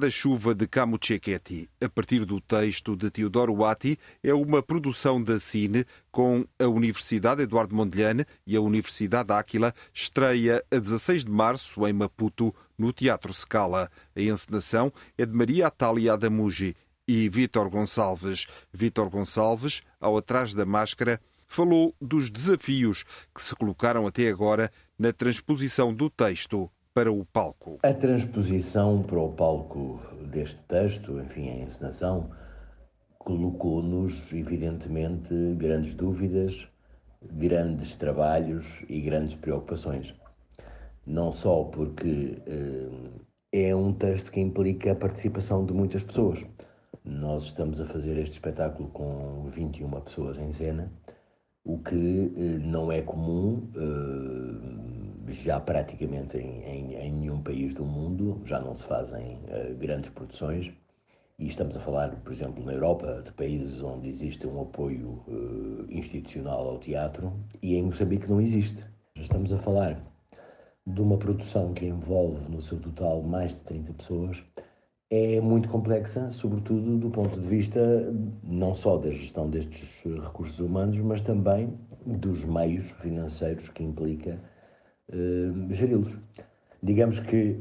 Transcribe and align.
Amarrada 0.00 0.10
Chuva 0.10 0.54
de 0.54 0.66
Camuchequeti, 0.66 1.68
a 1.78 1.86
partir 1.86 2.24
do 2.24 2.40
texto 2.40 2.96
de 2.96 3.10
Teodoro 3.10 3.54
Wati, 3.54 3.98
é 4.22 4.32
uma 4.32 4.62
produção 4.62 5.22
da 5.22 5.38
Cine 5.38 5.84
com 6.10 6.46
a 6.58 6.66
Universidade 6.66 7.42
Eduardo 7.42 7.74
Mondlane 7.74 8.24
e 8.46 8.56
a 8.56 8.62
Universidade 8.62 9.30
Áquila, 9.30 9.74
estreia 9.92 10.64
a 10.72 10.78
16 10.78 11.26
de 11.26 11.30
março 11.30 11.86
em 11.86 11.92
Maputo, 11.92 12.54
no 12.78 12.94
Teatro 12.94 13.34
Scala. 13.34 13.90
A 14.16 14.20
encenação 14.22 14.90
é 15.18 15.26
de 15.26 15.34
Maria 15.34 15.66
Atália 15.66 16.14
Adamugi 16.14 16.74
e 17.06 17.28
Vítor 17.28 17.68
Gonçalves. 17.68 18.46
Vítor 18.72 19.10
Gonçalves, 19.10 19.82
ao 20.00 20.16
Atrás 20.16 20.54
da 20.54 20.64
Máscara, 20.64 21.20
falou 21.46 21.94
dos 22.00 22.30
desafios 22.30 23.04
que 23.34 23.44
se 23.44 23.54
colocaram 23.54 24.06
até 24.06 24.28
agora 24.28 24.72
na 24.98 25.12
transposição 25.12 25.92
do 25.92 26.08
texto 26.08 26.70
para 27.00 27.10
o 27.10 27.24
palco? 27.24 27.78
A 27.82 27.94
transposição 27.94 29.02
para 29.02 29.18
o 29.18 29.32
palco 29.32 29.98
deste 30.30 30.58
texto, 30.68 31.18
enfim, 31.18 31.48
a 31.48 31.62
encenação, 31.62 32.28
colocou-nos, 33.18 34.30
evidentemente, 34.34 35.32
grandes 35.56 35.94
dúvidas, 35.94 36.68
grandes 37.22 37.94
trabalhos 37.94 38.66
e 38.86 39.00
grandes 39.00 39.34
preocupações. 39.34 40.14
Não 41.06 41.32
só 41.32 41.64
porque 41.64 42.36
eh, 42.46 43.70
é 43.70 43.74
um 43.74 43.94
texto 43.94 44.30
que 44.30 44.40
implica 44.40 44.92
a 44.92 44.94
participação 44.94 45.64
de 45.64 45.72
muitas 45.72 46.02
pessoas. 46.02 46.44
Nós 47.02 47.44
estamos 47.44 47.80
a 47.80 47.86
fazer 47.86 48.18
este 48.18 48.34
espetáculo 48.34 48.90
com 48.90 49.48
21 49.54 49.88
pessoas 50.02 50.36
em 50.36 50.52
cena, 50.52 50.92
o 51.64 51.78
que 51.78 52.30
eh, 52.36 52.58
não 52.58 52.92
é 52.92 53.00
comum. 53.00 53.70
Eh, 53.74 54.99
já 55.28 55.60
praticamente 55.60 56.36
em, 56.36 56.62
em, 56.64 56.94
em, 56.94 57.12
nenhum 57.12 57.42
país 57.42 57.74
do 57.74 57.84
mundo, 57.84 58.40
já 58.44 58.60
não 58.60 58.74
se 58.74 58.84
fazem 58.84 59.38
uh, 59.48 59.74
grandes 59.76 60.10
produções. 60.10 60.72
E 61.38 61.48
estamos 61.48 61.76
a 61.76 61.80
falar, 61.80 62.10
por 62.16 62.32
exemplo, 62.32 62.64
na 62.64 62.72
Europa, 62.72 63.22
de 63.24 63.32
países 63.32 63.80
onde 63.82 64.08
existe 64.08 64.46
um 64.46 64.60
apoio 64.60 65.22
uh, 65.26 65.86
institucional 65.88 66.68
ao 66.68 66.78
teatro 66.78 67.32
e 67.62 67.76
em 67.76 67.82
Moçambique 67.84 68.28
não 68.28 68.40
existe. 68.40 68.84
Estamos 69.16 69.52
a 69.52 69.58
falar 69.58 70.00
de 70.86 71.00
uma 71.00 71.16
produção 71.16 71.72
que 71.72 71.86
envolve 71.86 72.50
no 72.50 72.60
seu 72.60 72.78
total 72.78 73.22
mais 73.22 73.52
de 73.52 73.60
30 73.60 73.92
pessoas. 73.94 74.42
É 75.10 75.40
muito 75.40 75.68
complexa, 75.68 76.30
sobretudo 76.30 76.98
do 76.98 77.10
ponto 77.10 77.40
de 77.40 77.46
vista 77.46 77.80
não 78.44 78.74
só 78.74 78.96
da 78.96 79.10
gestão 79.10 79.50
destes 79.50 79.88
recursos 80.04 80.58
humanos, 80.58 80.96
mas 80.98 81.20
também 81.22 81.76
dos 82.06 82.44
meios 82.44 82.88
financeiros 83.02 83.68
que 83.70 83.82
implica 83.82 84.38
uh, 85.12 85.72
geri-los. 85.72 86.18
Digamos 86.82 87.20
que 87.20 87.58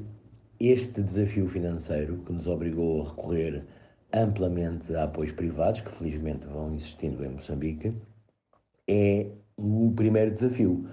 este 0.60 1.02
desafio 1.02 1.48
financeiro 1.48 2.18
que 2.26 2.34
nos 2.34 2.48
obrigou 2.48 3.02
a 3.02 3.10
recorrer 3.10 3.64
amplamente 4.14 4.96
a 4.96 5.04
apoios 5.04 5.32
privados, 5.34 5.82
que 5.82 5.92
felizmente 5.92 6.46
vão 6.48 6.74
existindo 6.74 7.24
em 7.24 7.30
Moçambique, 7.30 7.94
é 8.88 9.28
o 9.58 9.92
primeiro 9.96 10.32
desafio. 10.32 10.88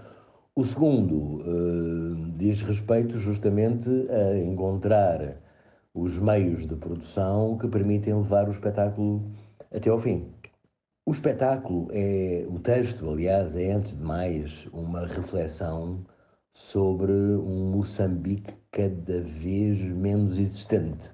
O 0.54 0.64
segundo 0.64 1.40
uh, 1.42 2.32
diz 2.36 2.62
respeito 2.62 3.18
justamente 3.18 3.88
a 4.10 4.38
encontrar 4.38 5.36
os 5.94 6.18
meios 6.18 6.66
de 6.66 6.76
produção 6.76 7.56
que 7.56 7.68
permitem 7.68 8.14
levar 8.14 8.48
o 8.48 8.52
espetáculo 8.52 9.30
até 9.74 9.88
ao 9.88 9.98
fim. 9.98 10.30
O 11.06 11.12
espetáculo 11.12 11.88
é, 11.92 12.44
o 12.48 12.58
texto, 12.58 13.08
aliás, 13.08 13.54
é 13.56 13.72
antes 13.72 13.96
de 13.96 14.02
mais 14.02 14.66
uma 14.72 15.06
reflexão 15.06 16.04
sobre 16.56 17.12
um 17.12 17.70
Moçambique 17.70 18.54
cada 18.72 19.20
vez 19.20 19.78
menos 19.82 20.38
existente. 20.38 21.10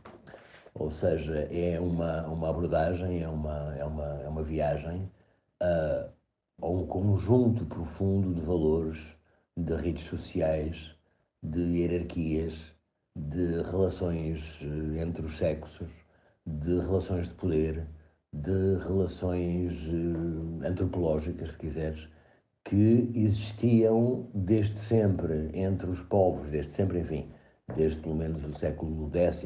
Ou 0.75 0.91
seja, 0.91 1.49
é 1.51 1.79
uma, 1.81 2.27
uma 2.29 2.49
abordagem, 2.49 3.23
é 3.23 3.29
uma, 3.29 3.75
é 3.77 3.85
uma, 3.85 4.23
é 4.23 4.29
uma 4.29 4.43
viagem 4.43 5.11
a, 5.61 6.09
a 6.63 6.69
um 6.69 6.87
conjunto 6.87 7.67
profundo 7.67 8.33
de 8.35 8.41
valores, 8.41 8.99
de 9.57 9.75
redes 9.75 10.05
sociais, 10.05 10.95
de 11.43 11.61
hierarquias, 11.61 12.73
de 13.17 13.63
relações 13.63 14.59
eh, 14.63 15.03
entre 15.03 15.27
os 15.27 15.37
sexos, 15.37 15.91
de 16.47 16.79
relações 16.79 17.29
de 17.29 17.35
poder, 17.35 17.87
de 18.33 18.77
relações 18.79 19.73
eh, 19.89 20.69
antropológicas, 20.69 21.51
se 21.51 21.59
quiseres, 21.59 22.09
que 22.65 23.11
existiam 23.15 24.29
desde 24.35 24.79
sempre 24.79 25.51
entre 25.55 25.91
os 25.91 26.01
povos, 26.01 26.49
desde 26.51 26.73
sempre, 26.73 27.01
enfim, 27.01 27.29
desde 27.77 28.01
pelo 28.01 28.15
menos 28.15 28.45
o 28.45 28.59
século 28.59 29.11
X, 29.13 29.45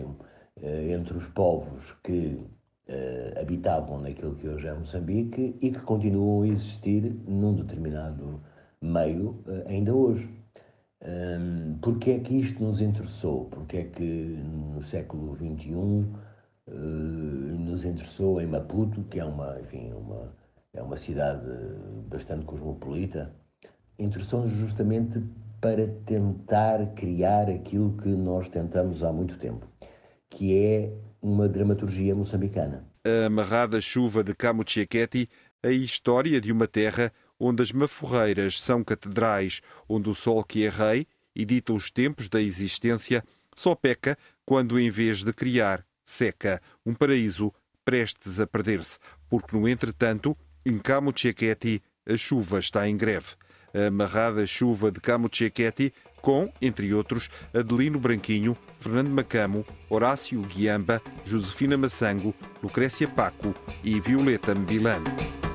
eh, 0.63 0.93
entre 0.93 1.17
os 1.17 1.27
povos 1.29 1.93
que 2.03 2.41
uh, 2.89 3.41
habitavam 3.41 4.01
naquilo 4.01 4.35
que 4.37 4.49
hoje 4.49 4.67
é 4.67 4.75
Moçambique 4.75 5.57
e 5.61 5.71
que 5.71 5.81
continuam 5.81 6.43
a 6.43 6.49
existir 6.49 7.03
num 7.27 7.55
determinado 7.55 8.41
meio 8.81 9.43
uh, 9.47 9.69
ainda 9.69 9.95
hoje. 9.95 10.29
Um, 11.03 11.79
porque 11.83 12.13
é 12.13 12.19
que 12.21 12.35
isto 12.35 12.63
nos 12.63 12.81
interessou? 12.81 13.45
Porque 13.47 13.77
é 13.77 13.85
que 13.85 14.03
no 14.03 14.83
século 14.85 15.37
XXI 15.37 16.07
nos 16.69 17.85
interessou 17.85 18.41
em 18.41 18.47
Maputo, 18.47 19.05
que 19.05 19.21
é 19.21 19.25
uma, 19.25 19.61
enfim, 19.61 19.93
uma, 19.93 20.33
é 20.77 20.83
uma 20.83 20.97
cidade 20.97 21.45
bastante 22.09 22.45
cosmopolita, 22.45 23.35
interessou-nos 23.99 24.53
justamente 24.53 25.23
para 25.61 25.89
tentar 26.05 26.95
criar 26.95 27.49
aquilo 27.49 27.97
que 27.97 28.09
nós 28.09 28.49
tentamos 28.49 29.03
há 29.03 29.13
muito 29.13 29.39
tempo, 29.39 29.67
que 30.31 30.57
é 30.57 30.93
uma 31.21 31.49
dramaturgia 31.49 32.15
moçambicana. 32.15 32.85
A 33.05 33.27
amarrada 33.27 33.81
chuva 33.81 34.23
de 34.23 34.35
Camuchequeti, 34.35 35.29
a 35.63 35.71
história 35.71 36.41
de 36.41 36.53
uma 36.53 36.69
terra 36.69 37.13
onde 37.41 37.63
as 37.63 37.73
maforreiras 37.73 38.61
são 38.61 38.85
catedrais, 38.85 39.61
onde 39.89 40.09
o 40.09 40.15
sol 40.15 40.45
que 40.45 40.65
é 40.65 40.69
rei 40.69 41.07
e 41.35 41.45
dita 41.45 41.73
os 41.73 41.91
tempos 41.91 42.29
da 42.29 42.41
existência, 42.41 43.25
só 43.55 43.75
peca 43.75 44.17
quando, 44.45 44.79
em 44.79 44.91
vez 44.91 45.25
de 45.25 45.33
criar, 45.33 45.85
seca. 46.05 46.61
Um 46.85 46.95
paraíso 46.95 47.53
prestes 47.85 48.41
a 48.41 48.47
perder-se, 48.47 48.99
porque, 49.29 49.57
no 49.57 49.69
entretanto, 49.69 50.37
em 50.67 50.79
Camuchequeti, 50.79 51.81
a 52.05 52.17
chuva 52.17 52.59
está 52.59 52.89
em 52.89 52.97
greve. 52.97 53.29
A 53.73 53.87
amarrada 53.87 54.45
chuva 54.47 54.91
de 54.91 55.01
Camuchequeti, 55.01 55.95
com, 56.21 56.53
entre 56.61 56.93
outros, 56.93 57.31
Adelino 57.55 58.01
Branquinho, 58.01 58.57
Fernando 58.81 59.09
Macamo, 59.09 59.65
Horácio 59.89 60.41
Guiamba, 60.41 61.01
Josefina 61.25 61.77
Massango, 61.77 62.35
Lucrécia 62.61 63.07
Paco 63.07 63.55
e 63.85 64.01
Violeta 64.01 64.53
Mbilano. 64.57 65.46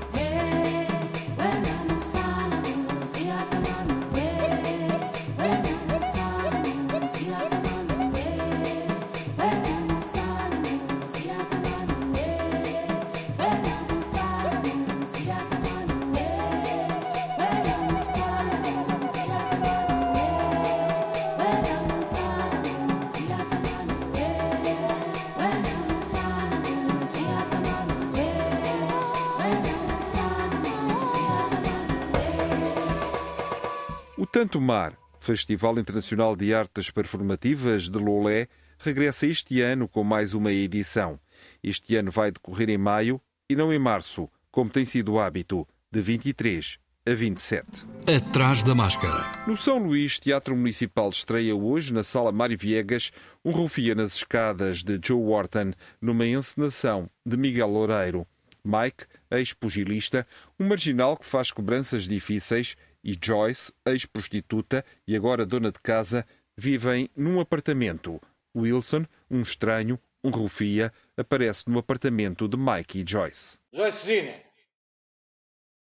Tanto 34.42 34.60
Mar, 34.60 34.98
Festival 35.20 35.78
Internacional 35.78 36.34
de 36.34 36.52
Artes 36.52 36.90
Performativas 36.90 37.88
de 37.88 37.96
Lolé, 37.96 38.48
regressa 38.76 39.24
este 39.24 39.60
ano 39.60 39.86
com 39.86 40.02
mais 40.02 40.34
uma 40.34 40.50
edição. 40.50 41.16
Este 41.62 41.94
ano 41.94 42.10
vai 42.10 42.32
decorrer 42.32 42.68
em 42.68 42.76
maio 42.76 43.20
e 43.48 43.54
não 43.54 43.72
em 43.72 43.78
março, 43.78 44.28
como 44.50 44.68
tem 44.68 44.84
sido 44.84 45.12
o 45.12 45.20
hábito, 45.20 45.64
de 45.92 46.00
23 46.00 46.76
a 47.06 47.14
27. 47.14 47.86
Atrás 48.16 48.64
da 48.64 48.74
máscara. 48.74 49.44
No 49.46 49.56
São 49.56 49.78
Luís, 49.78 50.18
Teatro 50.18 50.56
Municipal 50.56 51.08
estreia 51.10 51.54
hoje, 51.54 51.92
na 51.92 52.02
Sala 52.02 52.32
Mário 52.32 52.58
Viegas, 52.58 53.12
um 53.44 53.52
Rufia 53.52 53.94
nas 53.94 54.16
Escadas 54.16 54.82
de 54.82 54.98
Joe 55.00 55.22
Wharton, 55.22 55.70
numa 56.00 56.26
encenação 56.26 57.08
de 57.24 57.36
Miguel 57.36 57.68
Loureiro. 57.68 58.26
Mike, 58.64 59.06
ex-pugilista, 59.30 60.26
um 60.58 60.68
marginal 60.68 61.16
que 61.16 61.26
faz 61.26 61.50
cobranças 61.50 62.06
difíceis, 62.06 62.76
e 63.02 63.18
Joyce, 63.20 63.72
ex-prostituta 63.84 64.84
e 65.06 65.16
agora 65.16 65.46
dona 65.46 65.72
de 65.72 65.80
casa, 65.80 66.26
vivem 66.56 67.10
num 67.16 67.40
apartamento. 67.40 68.20
Wilson, 68.54 69.06
um 69.30 69.42
estranho, 69.42 69.98
um 70.22 70.30
rufia, 70.30 70.92
aparece 71.16 71.68
no 71.70 71.78
apartamento 71.78 72.46
de 72.46 72.56
Mike 72.56 73.00
e 73.00 73.04
Joyce. 73.06 73.58
Joycezina! 73.72 74.40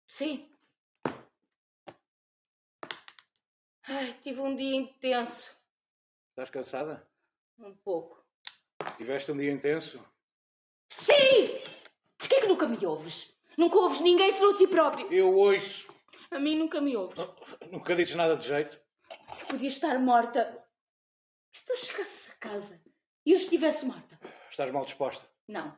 Sim. 0.09 0.49
Ai, 3.89 4.15
tive 4.21 4.41
um 4.41 4.55
dia 4.55 4.75
intenso. 4.77 5.55
Estás 6.31 6.51
cansada? 6.51 7.07
Um 7.59 7.75
pouco. 7.75 8.25
Tiveste 8.97 9.31
um 9.31 9.37
dia 9.37 9.53
intenso? 9.53 10.01
Sim! 10.91 11.61
Porquê 12.19 12.37
é 12.37 12.41
que 12.41 12.49
nunca 12.49 12.67
me 12.67 12.85
ouves? 12.85 13.35
Nunca 13.57 13.79
ouves 13.79 14.01
ninguém 14.01 14.31
senão 14.31 14.53
a 14.53 14.57
ti 14.57 14.67
próprio. 14.67 15.13
Eu 15.13 15.35
ouço. 15.35 15.96
A 16.37 16.39
mim 16.39 16.55
nunca 16.55 16.83
me 16.83 16.95
ouves. 16.95 17.17
Nunca 17.73 17.97
dizes 17.97 18.15
nada 18.15 18.37
de 18.37 18.47
jeito. 18.47 18.79
Tu 19.39 19.47
podias 19.47 19.73
estar 19.73 19.99
morta. 19.99 20.63
Se 21.51 21.65
tu 21.65 21.75
chegasses 21.75 22.31
a 22.31 22.35
casa 22.35 22.83
e 23.25 23.33
eu 23.33 23.39
estivesse 23.39 23.87
morta. 23.87 24.21
Estás 24.51 24.71
mal 24.71 24.85
disposta. 24.85 25.27
Não, 25.49 25.75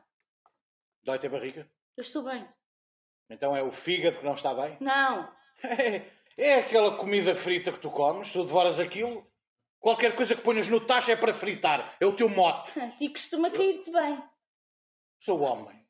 Dói-te 1.01 1.27
a 1.27 1.29
barriga? 1.29 1.71
eu 1.95 2.01
estou 2.01 2.23
bem. 2.23 2.45
Então 3.29 3.55
é 3.55 3.63
o 3.63 3.71
fígado 3.71 4.17
que 4.19 4.25
não 4.25 4.33
está 4.33 4.53
bem? 4.53 4.75
Não. 4.81 5.33
É, 5.63 6.11
é 6.35 6.55
aquela 6.55 6.97
comida 6.97 7.33
frita 7.37 7.71
que 7.71 7.79
tu 7.79 7.89
comes, 7.89 8.29
tu 8.29 8.43
devoras 8.43 8.81
aquilo. 8.81 9.25
Qualquer 9.79 10.13
coisa 10.13 10.35
que 10.35 10.41
ponhas 10.41 10.67
no 10.67 10.81
tacho 10.81 11.09
é 11.09 11.15
para 11.15 11.33
fritar. 11.33 11.95
É 12.01 12.05
o 12.05 12.13
teu 12.13 12.27
mote. 12.27 12.77
A 12.81 12.89
ti 12.97 13.07
costuma 13.07 13.49
cair-te 13.49 13.89
bem. 13.89 14.21
Sou 15.21 15.39
homem. 15.39 15.87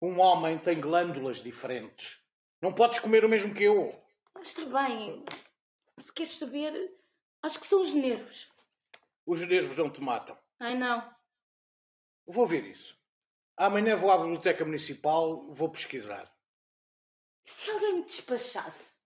Um 0.00 0.18
homem 0.20 0.56
tem 0.58 0.80
glândulas 0.80 1.42
diferentes. 1.42 2.18
Não 2.60 2.72
podes 2.74 2.98
comer 2.98 3.24
o 3.24 3.28
mesmo 3.28 3.54
que 3.54 3.64
eu. 3.64 3.88
Está 4.40 4.64
bem. 4.64 5.24
Se 6.00 6.12
queres 6.12 6.36
saber, 6.36 6.94
acho 7.42 7.58
que 7.60 7.66
são 7.66 7.80
os 7.80 7.92
nervos. 7.94 8.50
Os 9.26 9.40
nervos 9.46 9.76
não 9.76 9.90
te 9.90 10.00
matam. 10.00 10.36
Ai 10.58 10.76
não. 10.76 11.14
Vou 12.26 12.46
ver 12.46 12.64
isso. 12.64 12.98
Amanhã 13.56 13.96
vou 13.96 14.10
à 14.10 14.18
Biblioteca 14.18 14.64
Municipal, 14.64 15.46
vou 15.52 15.68
pesquisar. 15.70 16.32
Se 17.44 17.70
alguém 17.70 17.96
me 17.96 18.04
despachasse, 18.04 18.96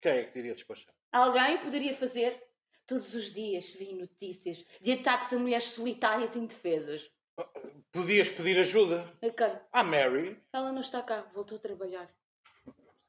Quem 0.00 0.12
é 0.12 0.24
que 0.24 0.32
diria 0.34 0.54
despachar? 0.54 0.94
alguém 1.12 1.58
poderia 1.60 1.94
fazer? 1.94 2.42
Todos 2.86 3.14
os 3.14 3.32
dias 3.32 3.72
vi 3.74 3.94
notícias 3.94 4.64
de 4.80 4.92
ataques 4.92 5.32
a 5.32 5.38
mulheres 5.38 5.64
solitárias 5.64 6.34
e 6.34 6.38
indefesas. 6.40 7.10
Podias 7.92 8.28
pedir 8.30 8.58
ajuda 8.58 9.02
A 9.22 9.30
quem? 9.30 9.60
à 9.72 9.82
Mary. 9.82 10.42
Ela 10.52 10.72
não 10.72 10.80
está 10.80 11.02
cá, 11.02 11.22
voltou 11.34 11.58
a 11.58 11.60
trabalhar. 11.60 12.10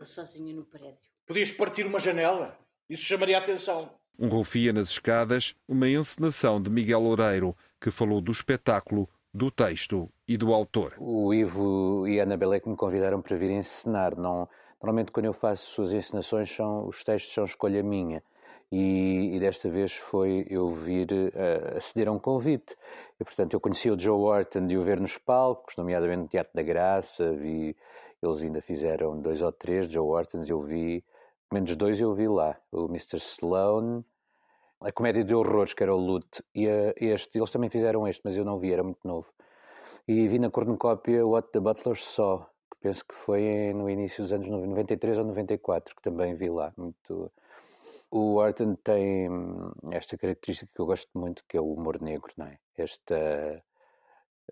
Estou 0.04 0.26
sozinha 0.26 0.54
no 0.54 0.66
prédio. 0.66 0.98
Podias 1.26 1.50
partir 1.50 1.86
uma 1.86 1.98
janela. 1.98 2.58
Isso 2.90 3.04
chamaria 3.04 3.38
a 3.38 3.40
atenção. 3.40 3.90
Um 4.20 4.28
Rufia 4.28 4.74
nas 4.74 4.90
Escadas, 4.90 5.56
uma 5.66 5.88
encenação 5.88 6.62
de 6.62 6.70
Miguel 6.70 7.00
Loureiro, 7.00 7.56
que 7.80 7.90
falou 7.90 8.20
do 8.20 8.32
espetáculo, 8.32 9.10
do 9.34 9.50
texto 9.50 10.10
e 10.28 10.36
do 10.36 10.54
autor. 10.54 10.94
O 11.00 11.34
Ivo 11.34 12.06
e 12.06 12.20
a 12.20 12.24
Anabela 12.24 12.58
é 12.58 12.60
que 12.60 12.68
me 12.68 12.76
convidaram 12.76 13.22
para 13.22 13.38
vir 13.38 13.50
encenar. 13.50 14.18
Não, 14.18 14.48
normalmente, 14.82 15.10
quando 15.10 15.28
eu 15.28 15.34
faço 15.34 15.82
as 15.82 15.94
encenações, 15.94 16.54
são, 16.54 16.86
os 16.86 17.02
textos 17.02 17.34
são 17.34 17.46
escolha 17.46 17.82
minha. 17.82 18.22
E, 18.70 19.36
e 19.36 19.40
desta 19.40 19.70
vez 19.70 19.94
foi 19.94 20.46
eu 20.50 20.68
vir 20.68 21.08
uh, 21.12 21.78
aceder 21.78 22.10
a 22.10 22.12
um 22.12 22.20
convite. 22.20 22.76
E, 23.20 23.24
portanto, 23.24 23.54
eu 23.54 23.60
conheci 23.62 23.90
o 23.90 23.98
Joe 23.98 24.20
Wharton 24.20 24.68
de 24.68 24.78
o 24.78 24.84
ver 24.84 25.00
nos 25.00 25.18
palcos, 25.18 25.78
nomeadamente 25.78 26.24
no 26.24 26.28
Teatro 26.28 26.52
da 26.54 26.62
Graça. 26.62 27.32
Vi, 27.32 27.74
eles 28.26 28.42
ainda 28.42 28.62
fizeram 28.62 29.20
dois 29.20 29.42
ou 29.42 29.52
três 29.52 29.92
Joe 29.92 30.08
Whartons. 30.08 30.50
Eu 30.50 30.62
vi, 30.62 31.04
menos 31.52 31.76
dois 31.76 32.00
eu 32.00 32.14
vi 32.14 32.28
lá. 32.28 32.58
O 32.72 32.86
Mr. 32.86 33.18
Sloan, 33.18 34.04
a 34.80 34.92
comédia 34.92 35.24
de 35.24 35.34
horrores, 35.34 35.74
que 35.74 35.84
era 35.84 35.94
o 35.94 35.98
Lute, 35.98 36.44
e 36.54 36.68
a, 36.68 36.94
este. 36.98 37.38
Eles 37.38 37.52
também 37.52 37.70
fizeram 37.70 38.08
este, 38.08 38.22
mas 38.24 38.36
eu 38.36 38.46
não 38.46 38.60
vi, 38.60 38.72
era 38.72 38.84
muito 38.84 39.06
novo. 39.06 39.28
E 40.08 40.28
vi 40.28 40.40
na 40.40 40.50
cornucópia 40.50 41.26
What 41.26 41.50
the 41.52 41.60
Butler 41.60 41.98
Saw, 41.98 42.46
que 42.72 42.78
penso 42.82 43.06
que 43.06 43.16
foi 43.16 43.74
no 43.74 43.90
início 43.90 44.24
dos 44.24 44.32
anos 44.32 44.48
93 44.48 45.18
ou 45.18 45.26
94, 45.26 45.96
que 45.96 46.02
também 46.02 46.34
vi 46.36 46.50
lá. 46.50 46.74
Muito... 46.78 47.32
O 48.12 48.36
Wharton 48.36 48.76
tem 48.76 49.28
esta 49.92 50.18
característica 50.18 50.72
que 50.74 50.80
eu 50.80 50.86
gosto 50.86 51.10
muito, 51.18 51.44
que 51.48 51.58
é 51.58 51.62
o 51.62 51.74
humor 51.74 52.00
negro, 52.00 52.32
não 52.38 52.46
é? 52.46 52.60
Esta 52.78 53.64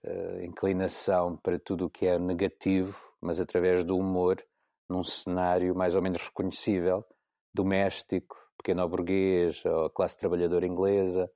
uh, 0.03 0.44
inclinação 0.44 1.38
para 1.38 1.59
tudo 1.59 1.85
o 1.85 1.89
que 1.89 2.07
é 2.07 2.18
negativo, 2.18 3.10
mas 3.21 3.39
através 3.39 3.83
do 3.83 3.97
humor, 3.97 4.44
num 4.89 5.03
cenário 5.03 5.75
mais 5.75 5.95
ou 5.95 6.01
menos 6.01 6.21
reconhecível, 6.21 7.06
doméstico, 7.53 8.35
pequeno 8.57 8.88
burguês, 8.88 9.63
ou 9.65 9.89
classe 9.89 10.18
trabalhadora 10.18 10.65
inglesa, 10.65 11.29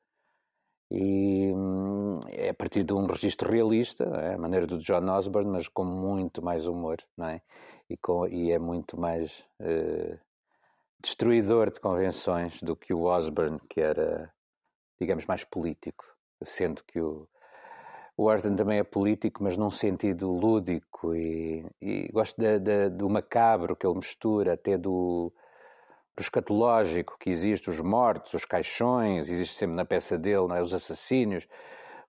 e 0.91 1.51
hum, 1.53 2.19
é 2.29 2.49
a 2.49 2.53
partir 2.53 2.83
de 2.83 2.93
um 2.93 3.05
registro 3.05 3.51
realista, 3.51 4.03
é? 4.03 4.35
a 4.35 4.37
maneira 4.37 4.67
do 4.67 4.77
John 4.77 5.09
Osborne, 5.09 5.49
mas 5.49 5.67
com 5.67 5.83
muito 5.83 6.43
mais 6.43 6.67
humor, 6.67 6.97
não 7.17 7.27
é? 7.27 7.41
E, 7.89 7.97
com, 7.97 8.27
e 8.27 8.51
é 8.51 8.59
muito 8.59 8.99
mais 8.99 9.45
uh, 9.61 10.19
destruidor 11.01 11.71
de 11.71 11.79
convenções 11.79 12.61
do 12.61 12.75
que 12.75 12.93
o 12.93 13.03
Osborne, 13.03 13.59
que 13.69 13.81
era, 13.81 14.31
digamos, 14.99 15.25
mais 15.25 15.43
político, 15.43 16.05
sendo 16.43 16.83
que 16.83 16.99
o, 17.01 17.27
o 18.17 18.25
Osborne 18.25 18.57
também 18.57 18.79
é 18.79 18.83
político, 18.83 19.43
mas 19.43 19.57
num 19.57 19.71
sentido 19.71 20.31
lúdico, 20.31 21.13
e, 21.15 21.65
e 21.81 22.07
gosto 22.11 22.39
de, 22.39 22.59
de, 22.59 22.89
do 22.89 23.09
macabro 23.09 23.75
que 23.75 23.85
ele 23.85 23.95
mistura, 23.95 24.53
até 24.53 24.77
do 24.77 25.33
do 26.15 26.21
escatológico 26.21 27.17
que 27.19 27.29
existe, 27.29 27.69
os 27.69 27.81
mortos, 27.81 28.33
os 28.33 28.45
caixões, 28.45 29.29
existe 29.29 29.55
sempre 29.57 29.75
na 29.75 29.83
peça 29.85 30.17
dele, 30.17 30.47
é? 30.55 30.61
os 30.61 30.73
assassínios, 30.73 31.45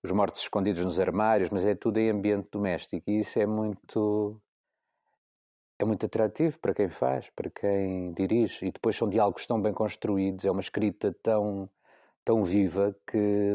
os 0.03 0.13
mortos 0.13 0.43
escondidos 0.43 0.85
nos 0.85 1.01
armários, 1.01 1.51
mas 1.51 1.67
é 1.67 1.75
tudo 1.75 1.99
em 1.99 2.11
ambiente 2.11 2.49
doméstico 2.53 3.11
e 3.11 3.21
isso 3.21 3.39
é 3.39 3.47
muito 3.47 4.41
é 5.79 5.85
muito 5.85 6.07
atrativo 6.07 6.59
para 6.59 6.73
quem 6.73 6.89
faz, 6.89 7.29
para 7.31 7.51
quem 7.51 8.13
dirige 8.15 8.67
e 8.67 8.73
depois 8.73 8.97
são 8.97 9.09
diálogos 9.09 9.47
tão 9.47 9.61
bem 9.61 9.73
construídos, 9.75 10.45
é 10.45 10.51
uma 10.51 10.61
escrita 10.61 11.15
tão 11.23 11.69
tão 12.25 12.45
viva 12.45 12.97
que 13.07 13.55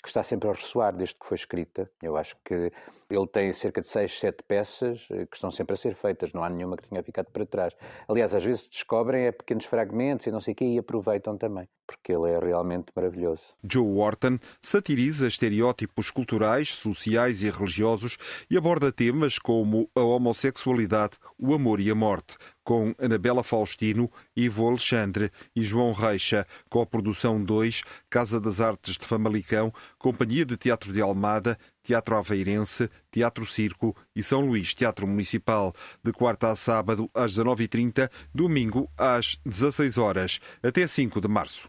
que 0.00 0.08
está 0.08 0.22
sempre 0.22 0.48
a 0.48 0.52
ressoar 0.52 0.94
desde 0.94 1.14
que 1.14 1.26
foi 1.26 1.36
escrita. 1.36 1.90
Eu 2.02 2.16
acho 2.16 2.36
que 2.44 2.72
ele 3.08 3.26
tem 3.26 3.52
cerca 3.52 3.80
de 3.80 3.88
seis, 3.88 4.18
sete 4.18 4.42
peças 4.42 5.06
que 5.06 5.36
estão 5.36 5.50
sempre 5.50 5.74
a 5.74 5.76
ser 5.76 5.94
feitas, 5.94 6.32
não 6.32 6.42
há 6.42 6.48
nenhuma 6.48 6.76
que 6.76 6.88
tenha 6.88 7.02
ficado 7.02 7.30
para 7.30 7.44
trás. 7.46 7.76
Aliás, 8.08 8.34
às 8.34 8.44
vezes 8.44 8.66
descobrem 8.66 9.26
é, 9.26 9.32
pequenos 9.32 9.64
fragmentos 9.64 10.26
e 10.26 10.30
não 10.30 10.40
sei 10.40 10.52
o 10.52 10.56
quê 10.56 10.64
e 10.64 10.78
aproveitam 10.78 11.36
também, 11.36 11.68
porque 11.90 12.12
ele 12.12 12.30
é 12.30 12.38
realmente 12.38 12.86
maravilhoso. 12.94 13.42
Joe 13.68 13.84
Wharton 13.84 14.38
satiriza 14.62 15.26
estereótipos 15.26 16.10
culturais, 16.10 16.68
sociais 16.68 17.42
e 17.42 17.50
religiosos 17.50 18.16
e 18.48 18.56
aborda 18.56 18.92
temas 18.92 19.38
como 19.38 19.90
a 19.94 20.00
homossexualidade, 20.00 21.16
o 21.36 21.52
amor 21.52 21.80
e 21.80 21.90
a 21.90 21.94
morte, 21.94 22.36
com 22.62 22.94
Anabela 22.96 23.42
Faustino, 23.42 24.08
Ivo 24.36 24.68
Alexandre 24.68 25.32
e 25.56 25.64
João 25.64 25.92
Reixa, 25.92 26.46
com 26.68 26.80
a 26.80 26.86
produção 26.86 27.42
2, 27.42 27.82
Casa 28.08 28.40
das 28.40 28.60
Artes 28.60 28.96
de 28.96 29.04
Famalicão, 29.04 29.72
Companhia 29.98 30.46
de 30.46 30.56
Teatro 30.56 30.92
de 30.92 31.00
Almada, 31.00 31.58
Teatro 31.82 32.16
Aveirense, 32.16 32.88
Teatro 33.10 33.44
Circo 33.44 33.96
e 34.14 34.22
São 34.22 34.46
Luís 34.46 34.74
Teatro 34.74 35.06
Municipal, 35.08 35.74
de 36.04 36.12
quarta 36.12 36.52
a 36.52 36.56
sábado 36.56 37.10
às 37.12 37.36
19h30, 37.36 38.08
domingo 38.32 38.88
às 38.96 39.40
16 39.44 39.98
horas, 39.98 40.38
até 40.62 40.86
5 40.86 41.20
de 41.20 41.26
março. 41.26 41.68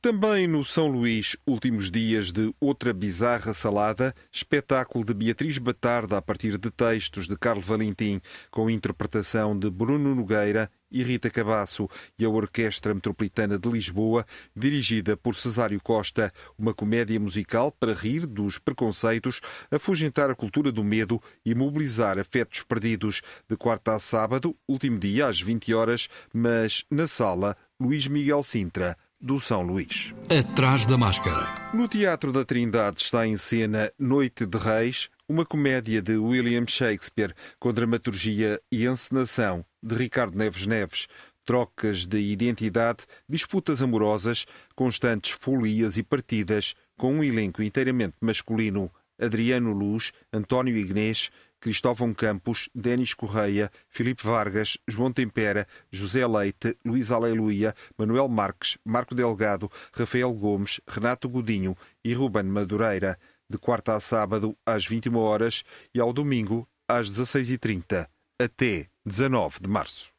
Também 0.00 0.46
no 0.46 0.64
São 0.64 0.86
Luís, 0.86 1.36
últimos 1.46 1.90
dias 1.90 2.30
de 2.30 2.54
Outra 2.60 2.92
Bizarra 2.92 3.52
Salada, 3.52 4.14
espetáculo 4.30 5.04
de 5.04 5.14
Beatriz 5.14 5.58
Batarda 5.58 6.16
a 6.16 6.22
partir 6.22 6.58
de 6.58 6.70
textos 6.70 7.26
de 7.26 7.36
Carlos 7.36 7.66
Valentim, 7.66 8.20
com 8.50 8.70
interpretação 8.70 9.58
de 9.58 9.68
Bruno 9.70 10.14
Nogueira 10.14 10.70
e 10.90 11.02
Rita 11.02 11.28
Cabasso 11.28 11.88
e 12.18 12.24
a 12.24 12.28
Orquestra 12.28 12.94
Metropolitana 12.94 13.58
de 13.58 13.68
Lisboa, 13.68 14.24
dirigida 14.54 15.16
por 15.16 15.34
Cesário 15.34 15.80
Costa, 15.82 16.32
uma 16.58 16.72
comédia 16.72 17.18
musical 17.18 17.72
para 17.72 17.92
rir 17.92 18.26
dos 18.26 18.58
preconceitos, 18.58 19.40
afugentar 19.70 20.30
a 20.30 20.34
cultura 20.34 20.70
do 20.70 20.84
medo 20.84 21.20
e 21.44 21.54
mobilizar 21.54 22.18
afetos 22.18 22.62
perdidos, 22.62 23.22
de 23.48 23.56
quarta 23.56 23.94
a 23.94 23.98
sábado, 23.98 24.56
último 24.68 24.98
dia 24.98 25.26
às 25.26 25.40
20 25.40 25.74
horas, 25.74 26.08
mas 26.32 26.84
na 26.90 27.06
sala 27.06 27.56
Luís 27.80 28.06
Miguel 28.06 28.42
Sintra 28.42 28.96
do 29.20 29.40
São 29.40 29.62
Luís. 29.62 30.12
Atrás 30.30 30.86
da 30.86 30.98
máscara. 30.98 31.72
No 31.74 31.88
Teatro 31.88 32.32
da 32.32 32.44
Trindade 32.44 33.00
está 33.00 33.26
em 33.26 33.36
cena 33.36 33.92
Noite 33.98 34.46
de 34.46 34.58
Reis, 34.58 35.08
uma 35.28 35.44
comédia 35.44 36.00
de 36.00 36.16
William 36.16 36.66
Shakespeare 36.66 37.34
com 37.58 37.72
dramaturgia 37.72 38.60
e 38.70 38.86
encenação 38.86 39.64
de 39.82 39.94
Ricardo 39.94 40.36
Neves 40.36 40.66
Neves, 40.66 41.06
trocas 41.44 42.04
de 42.04 42.18
identidade, 42.18 43.04
disputas 43.28 43.80
amorosas, 43.80 44.46
constantes 44.74 45.30
folias 45.30 45.96
e 45.96 46.02
partidas, 46.02 46.74
com 46.98 47.14
um 47.14 47.24
elenco 47.24 47.62
inteiramente 47.62 48.16
masculino. 48.20 48.90
Adriano 49.18 49.72
Luz, 49.72 50.12
António 50.30 50.76
Ignês, 50.76 51.30
Cristóvão 51.66 52.14
Campos, 52.14 52.70
Denis 52.72 53.12
Correia, 53.12 53.72
Filipe 53.88 54.22
Vargas, 54.24 54.78
João 54.86 55.12
Tempera, 55.12 55.66
José 55.90 56.24
Leite, 56.24 56.78
Luís 56.84 57.10
Aleluia, 57.10 57.74
Manuel 57.98 58.28
Marques, 58.28 58.78
Marco 58.84 59.16
Delgado, 59.16 59.68
Rafael 59.92 60.32
Gomes, 60.32 60.80
Renato 60.86 61.28
Godinho 61.28 61.76
e 62.04 62.14
Ruben 62.14 62.44
Madureira, 62.44 63.18
de 63.50 63.58
quarta 63.58 63.96
a 63.96 64.00
sábado 64.00 64.56
às 64.64 64.86
21 64.86 65.16
horas 65.16 65.64
e 65.92 65.98
ao 65.98 66.12
domingo 66.12 66.68
às 66.86 67.10
16h30, 67.10 68.08
até 68.40 68.86
19 69.04 69.58
de 69.60 69.68
março. 69.68 70.15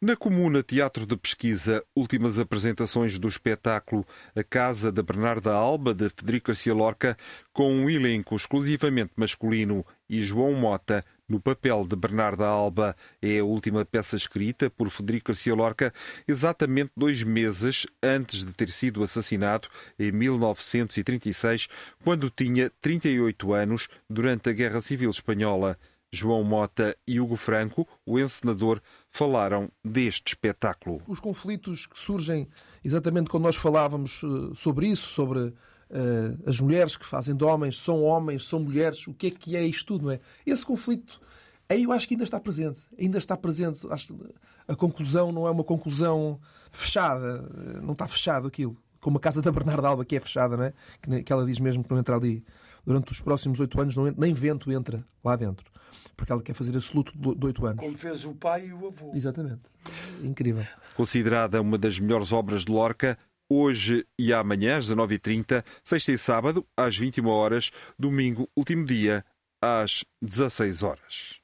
Na 0.00 0.14
Comuna 0.14 0.62
Teatro 0.62 1.04
de 1.04 1.16
Pesquisa, 1.16 1.84
últimas 1.94 2.38
apresentações 2.38 3.18
do 3.18 3.26
espetáculo 3.26 4.06
A 4.34 4.44
Casa 4.44 4.92
da 4.92 5.02
Bernarda 5.02 5.52
Alba, 5.52 5.92
de 5.92 6.08
Federico 6.08 6.48
Garcia 6.48 6.72
Lorca, 6.72 7.16
com 7.52 7.72
um 7.72 7.90
elenco 7.90 8.36
exclusivamente 8.36 9.12
masculino 9.16 9.84
e 10.08 10.22
João 10.22 10.54
Mota 10.54 11.04
no 11.28 11.40
papel 11.40 11.84
de 11.86 11.96
Bernarda 11.96 12.46
Alba. 12.46 12.96
É 13.20 13.40
a 13.40 13.44
última 13.44 13.84
peça 13.84 14.16
escrita 14.16 14.70
por 14.70 14.88
Federico 14.88 15.32
Garcia 15.32 15.54
Lorca 15.54 15.92
exatamente 16.26 16.92
dois 16.96 17.22
meses 17.22 17.86
antes 18.02 18.44
de 18.44 18.52
ter 18.52 18.70
sido 18.70 19.02
assassinado, 19.02 19.68
em 19.98 20.12
1936, 20.12 21.68
quando 22.04 22.30
tinha 22.30 22.70
38 22.80 23.52
anos, 23.52 23.88
durante 24.08 24.48
a 24.48 24.52
Guerra 24.52 24.80
Civil 24.80 25.10
Espanhola. 25.10 25.76
João 26.10 26.42
Mota 26.42 26.96
e 27.06 27.20
Hugo 27.20 27.36
Franco, 27.36 27.86
o 28.06 28.18
encenador, 28.18 28.80
falaram 29.18 29.68
deste 29.84 30.28
espetáculo. 30.28 31.02
Os 31.08 31.18
conflitos 31.18 31.86
que 31.86 31.98
surgem 31.98 32.46
exatamente 32.84 33.28
quando 33.28 33.42
nós 33.42 33.56
falávamos 33.56 34.20
eh, 34.22 34.54
sobre 34.54 34.86
isso, 34.86 35.08
sobre 35.08 35.40
uh, 35.40 35.54
as 36.46 36.60
mulheres 36.60 36.96
que 36.96 37.04
fazem 37.04 37.34
de 37.34 37.42
homens, 37.42 37.80
são 37.80 38.04
homens, 38.04 38.46
são 38.46 38.60
mulheres, 38.60 39.08
o 39.08 39.12
que 39.12 39.26
é 39.26 39.30
que 39.32 39.56
é 39.56 39.66
isto 39.66 39.86
tudo, 39.86 40.04
não 40.04 40.12
é? 40.12 40.20
Esse 40.46 40.64
conflito, 40.64 41.20
aí 41.68 41.82
eu 41.82 41.90
acho 41.90 42.06
que 42.06 42.14
ainda 42.14 42.22
está 42.22 42.38
presente. 42.38 42.80
Ainda 42.96 43.18
está 43.18 43.36
presente. 43.36 43.84
Acho 43.90 44.14
que 44.14 44.34
a 44.68 44.76
conclusão 44.76 45.32
não 45.32 45.48
é 45.48 45.50
uma 45.50 45.64
conclusão 45.64 46.38
fechada, 46.70 47.42
não 47.82 47.94
está 47.94 48.06
fechado 48.06 48.46
aquilo. 48.46 48.76
Como 49.00 49.18
a 49.18 49.20
casa 49.20 49.42
da 49.42 49.50
Bernarda 49.50 49.88
Alba, 49.88 50.04
que 50.04 50.14
é 50.14 50.20
fechada, 50.20 50.56
não 50.56 50.64
é? 50.64 51.22
Que 51.24 51.32
ela 51.32 51.44
diz 51.44 51.58
mesmo 51.58 51.82
que 51.82 51.90
não 51.90 51.98
entra 51.98 52.14
ali. 52.14 52.44
Durante 52.86 53.10
os 53.10 53.20
próximos 53.20 53.58
oito 53.58 53.80
anos, 53.80 53.96
não 53.96 54.04
nem 54.16 54.32
vento 54.32 54.70
entra 54.70 55.04
lá 55.24 55.34
dentro 55.34 55.66
porque 56.16 56.32
ela 56.32 56.42
quer 56.42 56.54
fazer 56.54 56.74
esse 56.74 56.94
luto 56.94 57.12
de 57.16 57.46
oito 57.46 57.64
anos. 57.66 57.80
Como 57.80 57.96
fez 57.96 58.24
o 58.24 58.34
pai 58.34 58.66
e 58.66 58.72
o 58.72 58.86
avô. 58.86 59.12
Exatamente. 59.14 59.62
Incrível. 60.22 60.66
Considerada 60.94 61.60
uma 61.60 61.78
das 61.78 61.98
melhores 61.98 62.32
obras 62.32 62.64
de 62.64 62.72
Lorca, 62.72 63.16
hoje 63.48 64.06
e 64.18 64.32
amanhã, 64.32 64.76
às 64.76 64.90
19h30, 64.90 65.64
sexta 65.82 66.12
e 66.12 66.18
sábado, 66.18 66.66
às 66.76 66.96
21 66.96 67.26
horas, 67.28 67.70
domingo, 67.98 68.48
último 68.56 68.84
dia, 68.84 69.24
às 69.62 70.04
16 70.20 70.82
horas. 70.82 71.40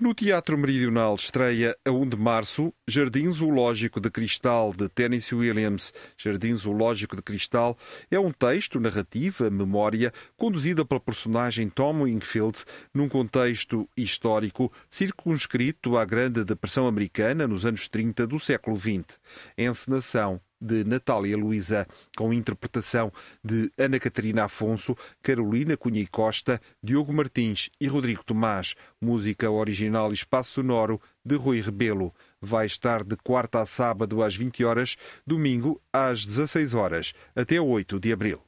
No 0.00 0.14
Teatro 0.14 0.56
Meridional 0.56 1.14
estreia 1.14 1.76
a 1.84 1.90
1 1.90 2.08
de 2.08 2.16
março 2.16 2.72
Jardim 2.88 3.30
Zoológico 3.30 4.00
de 4.00 4.10
Cristal 4.10 4.72
de 4.72 4.88
Tennessee 4.88 5.36
Williams. 5.36 5.92
Jardim 6.16 6.54
Zoológico 6.54 7.16
de 7.16 7.20
Cristal 7.20 7.76
é 8.10 8.18
um 8.18 8.32
texto, 8.32 8.80
narrativa, 8.80 9.50
memória, 9.50 10.10
conduzida 10.38 10.86
pela 10.86 11.00
personagem 11.00 11.68
Tom 11.68 12.04
Wingfield 12.04 12.64
num 12.94 13.10
contexto 13.10 13.86
histórico 13.94 14.72
circunscrito 14.88 15.98
à 15.98 16.04
Grande 16.06 16.44
Depressão 16.44 16.86
Americana 16.86 17.46
nos 17.46 17.66
anos 17.66 17.86
30 17.86 18.26
do 18.26 18.40
século 18.40 18.78
XX. 18.78 19.18
Encenação 19.58 20.40
de 20.60 20.84
Natália 20.84 21.36
Luísa, 21.36 21.86
com 22.16 22.32
interpretação 22.32 23.12
de 23.42 23.72
Ana 23.78 23.98
Catarina 23.98 24.44
Afonso, 24.44 24.96
Carolina 25.22 25.76
Cunha 25.76 26.00
e 26.00 26.06
Costa, 26.06 26.60
Diogo 26.82 27.12
Martins 27.12 27.70
e 27.80 27.86
Rodrigo 27.86 28.24
Tomás. 28.24 28.74
Música 29.00 29.50
original 29.50 30.10
e 30.10 30.14
espaço 30.14 30.54
sonoro 30.54 31.00
de 31.24 31.36
Rui 31.36 31.60
Rebelo. 31.60 32.14
Vai 32.40 32.66
estar 32.66 33.02
de 33.02 33.16
quarta 33.16 33.60
a 33.60 33.66
sábado 33.66 34.22
às 34.22 34.36
20 34.36 34.64
horas, 34.64 34.96
domingo 35.26 35.80
às 35.92 36.26
16 36.26 36.74
horas, 36.74 37.12
até 37.34 37.60
8 37.60 37.98
de 37.98 38.12
abril. 38.12 38.42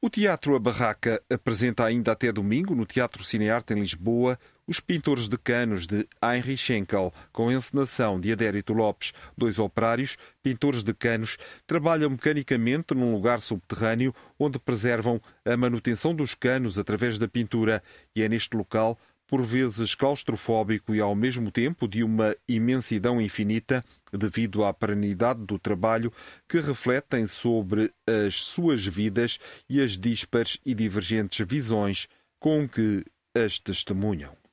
O 0.00 0.10
Teatro 0.10 0.54
A 0.54 0.58
Barraca 0.58 1.22
apresenta 1.30 1.84
ainda 1.84 2.12
até 2.12 2.30
domingo, 2.30 2.74
no 2.74 2.86
Teatro 2.86 3.24
Cinearte 3.24 3.72
em 3.72 3.80
Lisboa, 3.80 4.38
os 4.66 4.80
Pintores 4.80 5.28
de 5.28 5.36
Canos 5.36 5.86
de 5.86 6.06
Heinrich 6.22 6.56
Schenkel, 6.56 7.12
com 7.32 7.52
encenação 7.52 8.18
de 8.18 8.32
Adérito 8.32 8.72
Lopes. 8.72 9.12
Dois 9.36 9.58
operários, 9.58 10.16
pintores 10.42 10.82
de 10.82 10.94
canos, 10.94 11.36
trabalham 11.66 12.10
mecanicamente 12.10 12.94
num 12.94 13.12
lugar 13.12 13.40
subterrâneo 13.40 14.14
onde 14.38 14.58
preservam 14.58 15.20
a 15.44 15.56
manutenção 15.56 16.14
dos 16.14 16.34
canos 16.34 16.78
através 16.78 17.18
da 17.18 17.28
pintura. 17.28 17.82
E 18.14 18.22
é 18.22 18.28
neste 18.28 18.56
local 18.56 18.98
por 19.26 19.42
vezes 19.42 19.94
claustrofóbico 19.94 20.94
e 20.94 21.00
ao 21.00 21.14
mesmo 21.14 21.50
tempo 21.50 21.88
de 21.88 22.04
uma 22.04 22.36
imensidão 22.48 23.20
infinita, 23.20 23.82
devido 24.12 24.64
à 24.64 24.72
perenidade 24.72 25.44
do 25.44 25.58
trabalho, 25.58 26.12
que 26.48 26.60
refletem 26.60 27.26
sobre 27.26 27.90
as 28.06 28.36
suas 28.36 28.86
vidas 28.86 29.38
e 29.68 29.80
as 29.80 29.96
dispares 29.96 30.58
e 30.64 30.74
divergentes 30.74 31.46
visões 31.46 32.06
com 32.38 32.68
que 32.68 33.04
as 33.34 33.58
testemunham. 33.58 34.43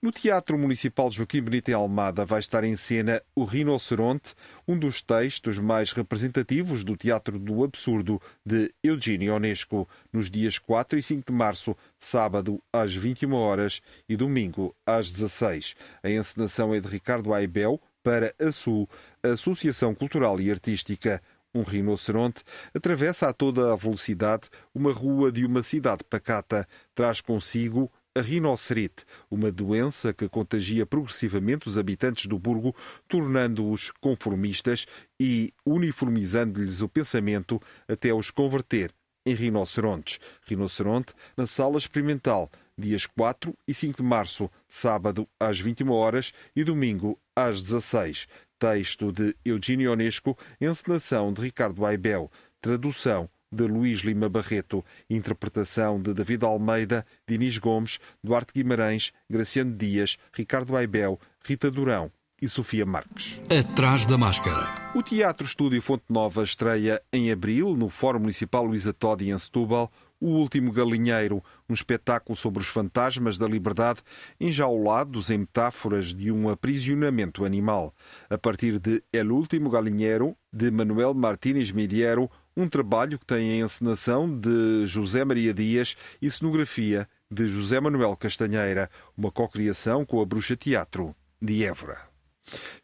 No 0.00 0.12
Teatro 0.12 0.58
Municipal 0.58 1.10
Joaquim 1.10 1.42
Benito 1.42 1.70
em 1.70 1.74
Almada 1.74 2.24
vai 2.24 2.40
estar 2.40 2.64
em 2.64 2.76
cena 2.76 3.22
O 3.34 3.44
Rinoceronte, 3.44 4.34
um 4.66 4.78
dos 4.78 5.02
textos 5.02 5.58
mais 5.58 5.92
representativos 5.92 6.84
do 6.84 6.96
Teatro 6.96 7.38
do 7.38 7.64
Absurdo 7.64 8.20
de 8.44 8.72
Eugênio 8.82 9.34
Onesco, 9.34 9.88
nos 10.12 10.30
dias 10.30 10.58
4 10.58 10.98
e 10.98 11.02
5 11.02 11.32
de 11.32 11.36
março, 11.36 11.76
sábado 11.98 12.62
às 12.72 12.94
21 12.94 13.32
horas 13.34 13.80
e 14.08 14.16
domingo 14.16 14.74
às 14.86 15.10
16. 15.10 15.74
A 16.02 16.10
encenação 16.10 16.74
é 16.74 16.80
de 16.80 16.88
Ricardo 16.88 17.32
Aibel 17.32 17.80
para 18.02 18.34
a 18.38 18.50
SUL, 18.50 18.88
Associação 19.22 19.94
Cultural 19.94 20.40
e 20.40 20.50
Artística. 20.50 21.22
Um 21.54 21.62
rinoceronte 21.62 22.42
atravessa 22.74 23.28
a 23.28 23.32
toda 23.32 23.72
a 23.72 23.76
velocidade 23.76 24.48
uma 24.74 24.90
rua 24.90 25.30
de 25.30 25.44
uma 25.44 25.62
cidade 25.62 26.02
pacata. 26.02 26.66
Traz 26.94 27.20
consigo 27.20 27.92
a 28.14 28.20
rinocerite, 28.20 29.04
uma 29.30 29.50
doença 29.50 30.12
que 30.12 30.28
contagia 30.28 30.84
progressivamente 30.84 31.68
os 31.68 31.78
habitantes 31.78 32.26
do 32.26 32.38
burgo, 32.38 32.74
tornando-os 33.08 33.90
conformistas 34.00 34.86
e 35.18 35.52
uniformizando-lhes 35.64 36.82
o 36.82 36.88
pensamento 36.88 37.60
até 37.88 38.12
os 38.12 38.30
converter 38.30 38.92
em 39.24 39.34
rinocerontes. 39.34 40.18
Rinoceronte 40.46 41.14
na 41.36 41.46
sala 41.46 41.78
experimental, 41.78 42.50
dias 42.76 43.06
4 43.06 43.56
e 43.66 43.72
5 43.72 44.02
de 44.02 44.08
março, 44.08 44.50
sábado 44.68 45.26
às 45.38 45.58
21 45.58 45.90
horas 45.90 46.32
e 46.54 46.64
domingo 46.64 47.18
às 47.34 47.62
16. 47.62 48.26
Texto 48.58 49.10
de 49.10 49.34
Eugênio 49.44 49.90
Onesco, 49.92 50.38
encenação 50.60 51.32
de 51.32 51.42
Ricardo 51.42 51.84
Aibel, 51.84 52.30
tradução 52.60 53.28
de 53.52 53.64
Luís 53.64 54.00
Lima 54.00 54.28
Barreto, 54.28 54.84
interpretação 55.10 56.00
de 56.00 56.14
David 56.14 56.44
Almeida, 56.44 57.04
Dinis 57.28 57.58
Gomes, 57.58 57.98
Duarte 58.24 58.52
Guimarães, 58.54 59.12
Graciano 59.28 59.76
Dias, 59.76 60.16
Ricardo 60.32 60.74
Aibel, 60.76 61.20
Rita 61.44 61.70
Durão 61.70 62.10
e 62.42 62.48
Sofia 62.48 62.84
Marques. 62.84 63.40
Atrás 63.56 64.04
da 64.04 64.18
máscara. 64.18 64.92
O 64.96 65.02
Teatro 65.02 65.46
Estúdio 65.46 65.80
Fonte 65.80 66.04
Nova 66.08 66.42
estreia 66.42 67.00
em 67.12 67.30
abril, 67.30 67.76
no 67.76 67.88
Fórum 67.88 68.18
Municipal 68.18 68.64
Luísa 68.64 68.92
Todi, 68.92 69.30
em 69.30 69.38
Setúbal, 69.38 69.92
O 70.20 70.26
Último 70.30 70.72
Galinheiro, 70.72 71.42
um 71.68 71.72
espetáculo 71.72 72.36
sobre 72.36 72.60
os 72.60 72.66
fantasmas 72.66 73.38
da 73.38 73.46
liberdade 73.46 74.00
enjaulados 74.40 75.30
em 75.30 75.38
metáforas 75.38 76.12
de 76.12 76.32
um 76.32 76.48
aprisionamento 76.48 77.44
animal. 77.44 77.94
A 78.28 78.36
partir 78.36 78.80
de 78.80 79.04
El 79.12 79.30
Último 79.30 79.70
Galinheiro, 79.70 80.36
de 80.52 80.68
Manuel 80.68 81.14
Martínez 81.14 81.70
Midiero, 81.70 82.28
um 82.56 82.68
trabalho 82.68 83.18
que 83.18 83.26
tem 83.26 83.52
a 83.52 83.64
encenação 83.64 84.38
de 84.38 84.86
José 84.86 85.24
Maria 85.24 85.54
Dias 85.54 85.96
e 86.20 86.30
cenografia 86.30 87.08
de 87.30 87.46
José 87.46 87.80
Manuel 87.80 88.16
Castanheira, 88.16 88.90
uma 89.16 89.30
cocriação 89.30 90.04
com 90.04 90.20
a 90.20 90.26
Bruxa 90.26 90.56
Teatro 90.56 91.14
de 91.40 91.64
Évora. 91.64 91.98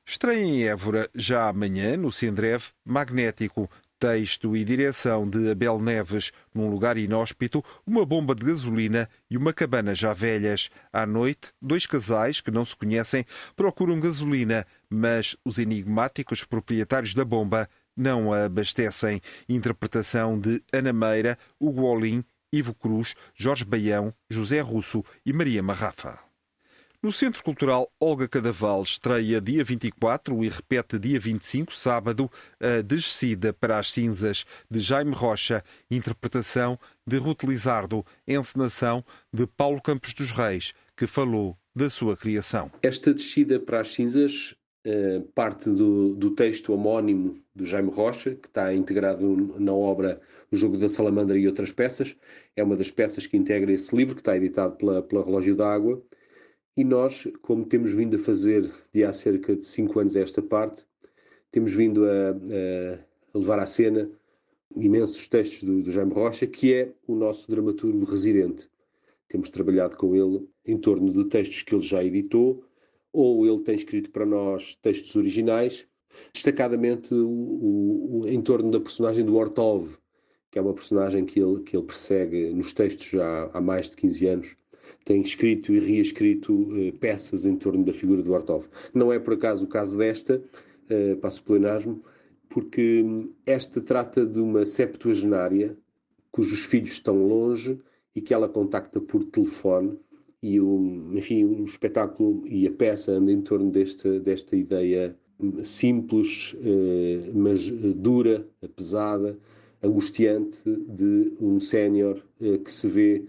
Estreia 0.07 0.43
em 0.43 0.65
Évora 0.65 1.11
já 1.15 1.49
amanhã, 1.49 1.97
no 1.97 2.11
Sendrev, 2.11 2.65
Magnético, 2.85 3.69
texto 3.99 4.57
e 4.57 4.65
direção 4.65 5.29
de 5.29 5.51
Abel 5.51 5.81
Neves, 5.81 6.33
num 6.55 6.71
lugar 6.71 6.97
inóspito, 6.97 7.65
uma 7.87 8.07
bomba 8.07 8.35
de 8.35 8.45
gasolina 8.45 9.09
e 9.29 9.37
uma 9.37 9.53
cabana 9.53 9.95
já 9.95 10.15
velhas. 10.15 10.71
À 10.93 11.05
noite, 11.05 11.53
dois 11.61 11.85
casais 11.85 12.41
que 12.41 12.51
não 12.51 12.65
se 12.65 12.77
conhecem 12.77 13.27
procuram 13.57 13.99
gasolina, 13.99 14.67
mas 14.89 15.37
os 15.45 15.59
enigmáticos 15.59 16.45
proprietários 16.45 17.13
da 17.13 17.25
bomba 17.25 17.69
não 17.99 18.33
a 18.33 18.45
abastecem. 18.45 19.21
Interpretação 19.49 20.39
de 20.39 20.63
Ana 20.73 20.93
Meira, 20.93 21.39
Hugo 21.61 21.83
Olim 21.83 22.25
Ivo 22.53 22.75
Cruz, 22.75 23.15
Jorge 23.35 23.65
Baião, 23.65 24.13
José 24.31 24.61
Russo 24.61 25.05
e 25.25 25.33
Maria 25.33 25.63
Marrafa. 25.63 26.19
No 27.01 27.13
Centro 27.13 27.45
Cultural 27.45 27.93
Olga 28.01 28.27
Cadaval 28.27 28.83
estreia 28.83 29.41
dia 29.41 29.63
24 29.63 30.43
e 30.43 30.49
repete 30.49 30.99
dia 30.99 31.21
25, 31.21 31.73
sábado, 31.73 32.29
a 32.59 32.83
Descida 32.83 33.53
para 33.53 33.79
as 33.79 33.93
Cinzas, 33.93 34.45
de 34.69 34.81
Jaime 34.81 35.15
Rocha, 35.15 35.63
interpretação 35.89 36.77
de 37.07 37.17
Ruth 37.19 37.45
Lizardo, 37.45 38.05
encenação 38.27 39.05
de 39.33 39.47
Paulo 39.47 39.81
Campos 39.81 40.13
dos 40.13 40.33
Reis, 40.33 40.73
que 40.97 41.07
falou 41.07 41.57
da 41.73 41.89
sua 41.89 42.17
criação. 42.17 42.73
Esta 42.83 43.15
Descida 43.15 43.61
para 43.61 43.81
as 43.81 43.95
Cinzas 43.95 44.57
uh, 44.89 45.23
parte 45.35 45.69
do, 45.71 46.15
do 46.15 46.31
texto 46.31 46.73
homónimo 46.73 47.39
do 47.55 47.67
Jaime 47.67 47.91
Rocha, 47.91 48.35
que 48.35 48.49
está 48.49 48.73
integrado 48.73 49.55
na 49.59 49.73
obra 49.73 50.21
O 50.51 50.57
Jogo 50.57 50.79
da 50.79 50.89
Salamandra 50.89 51.39
e 51.39 51.47
outras 51.47 51.71
peças. 51.71 52.17
É 52.57 52.65
uma 52.65 52.77
das 52.77 52.91
peças 52.91 53.27
que 53.27 53.37
integra 53.37 53.71
esse 53.73 53.95
livro, 53.95 54.15
que 54.15 54.21
está 54.21 54.37
editado 54.37 54.77
pela, 54.77 55.03
pela 55.03 55.25
Relógio 55.25 55.55
d'Água 55.55 56.03
e 56.79 56.85
nós, 56.85 57.27
como 57.43 57.67
temos 57.67 57.93
vindo 57.93 58.15
a 58.15 58.19
fazer 58.21 58.71
de 58.95 59.03
há 59.03 59.13
cerca 59.13 59.57
de 59.57 59.67
cinco 59.67 59.99
anos 59.99 60.15
a 60.15 60.21
esta 60.21 60.41
parte, 60.41 60.87
temos 61.51 61.73
vindo 61.73 62.05
a, 62.05 62.31
a 62.31 63.37
levar 63.37 63.59
à 63.59 63.67
cena 63.67 64.09
imensos 64.77 65.27
textos 65.27 65.65
do, 65.65 65.83
do, 65.83 65.91
Jaime 65.91 66.13
Rocha, 66.13 66.47
que 66.47 66.73
é 66.73 66.93
o 67.05 67.17
nosso 67.17 67.51
dramaturgo 67.51 68.05
residente. 68.05 68.71
Temos 69.27 69.49
trabalhado 69.49 69.97
com 69.97 70.15
ele 70.15 70.49
em 70.65 70.79
torno 70.79 71.13
de 71.13 71.25
textos 71.25 71.63
que 71.63 71.75
ele 71.75 71.83
já 71.83 72.05
editou, 72.05 72.63
ou 73.19 73.47
ele 73.47 73.63
tem 73.65 73.75
escrito 73.75 74.11
para 74.11 74.25
nós 74.25 74.77
textos 74.77 75.17
originais, 75.17 75.87
destacadamente 76.33 77.13
o, 77.15 78.21
o, 78.21 78.25
em 78.27 78.41
torno 78.41 78.71
da 78.71 78.81
personagem 78.81 79.25
do 79.25 79.37
Ortov, 79.37 79.97
que 80.51 80.59
é 80.59 80.63
uma 80.63 80.75
personagem 80.75 81.25
que 81.25 81.41
ele, 81.41 81.63
que 81.63 81.77
ele 81.77 81.87
persegue 81.87 82.51
nos 82.51 82.73
textos 82.73 83.07
já 83.07 83.51
há 83.53 83.61
mais 83.61 83.91
de 83.91 83.97
15 83.97 84.27
anos 84.27 84.57
tem 85.05 85.23
escrito 85.23 85.73
e 85.73 85.79
reescrito 85.79 86.53
uh, 86.53 86.93
peças 86.99 87.45
em 87.45 87.57
torno 87.57 87.85
da 87.85 87.93
figura 87.93 88.23
do 88.23 88.33
Ortov. 88.33 88.67
Não 88.93 89.13
é 89.13 89.19
por 89.19 89.35
acaso 89.35 89.65
o 89.65 89.69
caso 89.69 89.97
desta, 89.97 90.43
uh, 90.91 91.17
passo 91.17 91.41
o 91.41 91.45
pleonasmo, 91.45 92.03
porque 92.49 93.03
hum, 93.03 93.33
esta 93.47 93.81
trata 93.81 94.27
de 94.27 94.39
uma 94.39 94.65
septuagenária 94.65 95.77
cujos 96.31 96.65
filhos 96.65 96.93
estão 96.93 97.27
longe 97.27 97.79
e 98.15 98.21
que 98.21 98.33
ela 98.35 98.49
contacta 98.49 99.01
por 99.01 99.25
telefone 99.25 99.99
e 100.43 100.61
o, 100.61 101.11
enfim, 101.13 101.45
o 101.45 101.65
espetáculo 101.65 102.47
e 102.47 102.67
a 102.67 102.73
peça 102.73 103.13
andam 103.13 103.35
em 103.35 103.41
torno 103.43 103.71
desta, 103.71 104.21
desta 104.21 104.57
ideia 104.57 105.17
hum, 105.41 105.63
simples, 105.65 106.55
eh, 106.63 107.31
mas 107.35 107.69
dura, 107.97 108.47
pesada, 108.77 109.39
angustiante 109.83 110.59
de 110.89 111.33
um 111.41 111.61
sénior 111.61 112.21
que 112.65 112.71
se 112.71 112.89
vê 112.89 113.25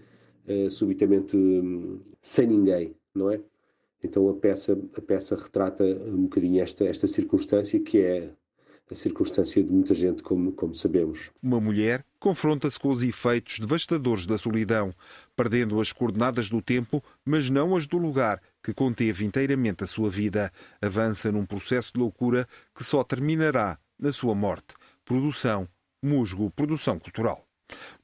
subitamente 0.68 1.36
um, 1.36 2.00
sem 2.20 2.48
ninguém, 2.48 2.92
não 3.14 3.30
é? 3.30 3.40
Então 4.02 4.28
a 4.28 4.34
peça, 4.34 4.78
a 4.96 5.00
peça 5.00 5.36
retrata 5.36 5.84
um 5.84 6.22
bocadinho 6.22 6.62
esta, 6.62 6.84
esta 6.84 7.06
circunstância 7.06 7.78
que 7.78 8.00
é 8.00 8.30
a 8.90 8.94
circunstância 8.94 9.62
de 9.62 9.70
muita 9.70 9.94
gente, 9.94 10.22
como, 10.22 10.52
como 10.52 10.74
sabemos. 10.74 11.30
Uma 11.42 11.60
mulher 11.60 12.04
confronta-se 12.20 12.78
com 12.78 12.90
os 12.90 13.02
efeitos 13.02 13.58
devastadores 13.58 14.26
da 14.26 14.36
solidão, 14.36 14.94
perdendo 15.34 15.80
as 15.80 15.90
coordenadas 15.90 16.50
do 16.50 16.60
tempo, 16.60 17.02
mas 17.24 17.48
não 17.48 17.74
as 17.74 17.86
do 17.86 17.96
lugar 17.96 18.40
que 18.62 18.74
conteve 18.74 19.24
inteiramente 19.24 19.82
a 19.82 19.86
sua 19.86 20.10
vida. 20.10 20.52
Avança 20.80 21.32
num 21.32 21.46
processo 21.46 21.94
de 21.94 21.98
loucura 21.98 22.46
que 22.74 22.84
só 22.84 23.02
terminará 23.02 23.78
na 23.98 24.12
sua 24.12 24.34
morte. 24.34 24.74
Produção, 25.04 25.66
musgo, 26.02 26.50
produção 26.50 26.98
cultural. 26.98 27.44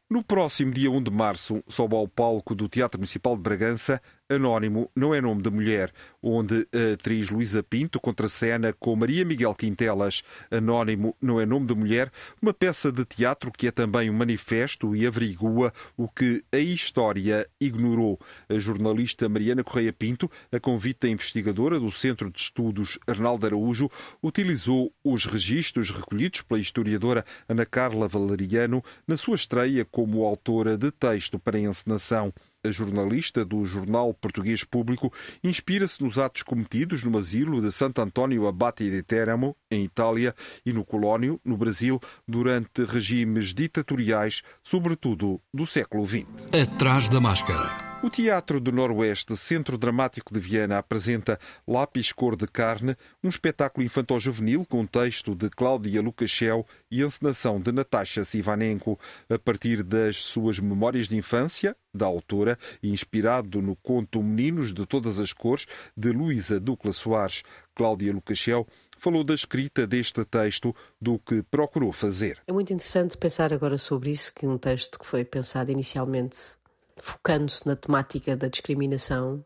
No 0.09 0.23
próximo 0.23 0.73
dia 0.73 0.91
1 0.91 1.03
de 1.03 1.11
março, 1.11 1.63
sobe 1.67 1.97
ao 1.97 2.07
palco 2.07 2.55
do 2.55 2.69
Teatro 2.69 2.99
Municipal 2.99 3.37
de 3.37 3.43
Bragança 3.43 4.01
Anónimo 4.29 4.91
não 4.95 5.15
é 5.15 5.21
nome 5.21 5.41
de 5.41 5.51
mulher, 5.51 5.93
onde 6.21 6.67
a 6.75 6.95
atriz 6.95 7.31
Luísa 7.31 7.63
Pinto 7.63 8.01
contracena 8.01 8.73
com 8.73 8.97
Maria 8.97 9.25
Miguel 9.25 9.55
Quintelas. 9.55 10.25
Anónimo 10.51 11.17
não 11.23 11.41
é 11.41 11.47
nome 11.47 11.67
de 11.67 11.75
mulher, 11.77 12.11
uma 12.43 12.53
peça 12.53 12.91
de 12.91 13.05
teatro 13.05 13.53
que 13.53 13.69
é 13.69 13.71
também 13.71 14.11
um 14.11 14.15
manifesto 14.15 14.97
e 14.97 15.07
averigua 15.07 15.73
o 15.97 16.09
que 16.09 16.43
a 16.53 16.59
história 16.59 17.49
ignorou. 17.61 18.19
A 18.49 18.59
jornalista 18.59 19.29
Mariana 19.29 19.63
Correia 19.63 19.93
Pinto, 19.93 20.29
a 20.51 20.59
convite 20.59 21.03
da 21.03 21.09
investigadora 21.09 21.79
do 21.79 21.93
Centro 21.93 22.29
de 22.29 22.41
Estudos 22.41 22.99
Arnaldo 23.07 23.47
Araújo, 23.47 23.89
utilizou 24.21 24.93
os 25.05 25.25
registros 25.25 25.91
recolhidos 25.91 26.43
pela 26.43 26.59
historiadora 26.59 27.25
Ana 27.49 27.65
Carla 27.65 28.09
Valeriano 28.09 28.83
na 29.07 29.17
sua 29.17 29.37
estreia 29.37 29.85
como 29.85 30.25
autora 30.25 30.77
de 30.77 30.91
texto 30.91 31.39
para 31.39 31.61
encenação. 31.61 32.35
A 32.67 32.73
jornalista 32.73 33.45
do 33.45 33.65
Jornal 33.65 34.13
Português 34.13 34.65
Público 34.65 35.13
inspira-se 35.43 36.03
nos 36.03 36.19
atos 36.19 36.43
cometidos 36.43 37.05
no 37.05 37.17
asilo 37.17 37.63
de 37.63 37.71
Santo 37.71 38.01
António 38.01 38.49
Abate 38.49 38.91
de 38.91 39.03
Teramo, 39.05 39.57
em 39.71 39.85
Itália, 39.85 40.35
e 40.65 40.73
no 40.73 40.85
Colónio, 40.85 41.41
no 41.45 41.57
Brasil, 41.57 42.01
durante 42.27 42.85
regimes 42.85 43.55
ditatoriais, 43.55 44.43
sobretudo 44.63 45.41
do 45.55 45.65
século 45.65 46.05
XX. 46.05 46.27
Atrás 46.61 47.09
da 47.09 47.21
máscara. 47.21 47.96
O 48.03 48.11
Teatro 48.11 48.61
do 48.61 48.71
Noroeste, 48.71 49.35
Centro 49.37 49.79
Dramático 49.79 50.33
de 50.33 50.39
Viana, 50.39 50.77
apresenta 50.77 51.41
Lápis 51.67 52.13
Cor 52.13 52.37
de 52.37 52.47
Carne, 52.47 52.95
um 53.25 53.29
espetáculo 53.29 53.85
infantil-juvenil 53.87 54.67
com 54.67 54.87
texto 54.87 55.35
de 55.35 55.49
Cláudia 55.49 56.03
Lukashel 56.03 56.67
e 56.91 57.03
encenação 57.03 57.59
de 57.59 57.73
Natasha 57.73 58.23
Sivanenko, 58.23 59.01
a 59.31 59.39
partir 59.39 59.83
das 59.83 60.19
suas 60.19 60.59
memórias 60.59 61.09
de 61.09 61.17
infância, 61.17 61.75
da 61.93 62.05
autora, 62.05 62.59
inspirado 62.83 63.63
no 63.63 63.75
conto 63.75 64.23
Meninos 64.23 64.75
de 64.75 64.85
Todas 64.85 65.19
as 65.19 65.33
Cores, 65.33 65.67
de 65.97 66.13
Luísa 66.13 66.61
Ducla 66.61 66.93
Soares. 66.93 67.43
Cláudia 67.75 68.13
Lukashel 68.13 68.67
falou 68.99 69.25
da 69.25 69.35
escrita 69.35 69.87
deste 69.87 70.23
texto, 70.27 70.77
do 71.01 71.19
que 71.19 71.43
procurou 71.43 71.93
fazer. 71.93 72.43
É 72.47 72.53
muito 72.53 72.73
interessante 72.75 73.17
pensar 73.17 73.55
agora 73.55 73.79
sobre 73.79 74.11
isso, 74.11 74.35
que 74.35 74.47
um 74.47 74.59
texto 74.59 74.99
que 74.99 75.07
foi 75.07 75.25
pensado 75.25 75.73
inicialmente 75.73 76.59
focando-se 76.97 77.67
na 77.67 77.77
temática 77.77 78.37
da 78.37 78.49
discriminação, 78.49 79.45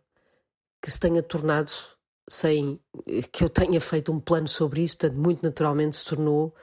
que 0.82 0.90
se 0.90 0.98
tenha 0.98 1.22
tornado 1.22 1.70
sem 2.28 2.80
que 3.32 3.42
eu 3.42 3.48
tenha 3.48 3.80
feito 3.80 4.12
um 4.12 4.20
plano 4.20 4.46
sobre 4.46 4.82
isso, 4.82 4.96
portanto, 4.96 5.18
muito 5.18 5.42
naturalmente 5.42 5.96
se 5.96 6.04
tornou 6.04 6.54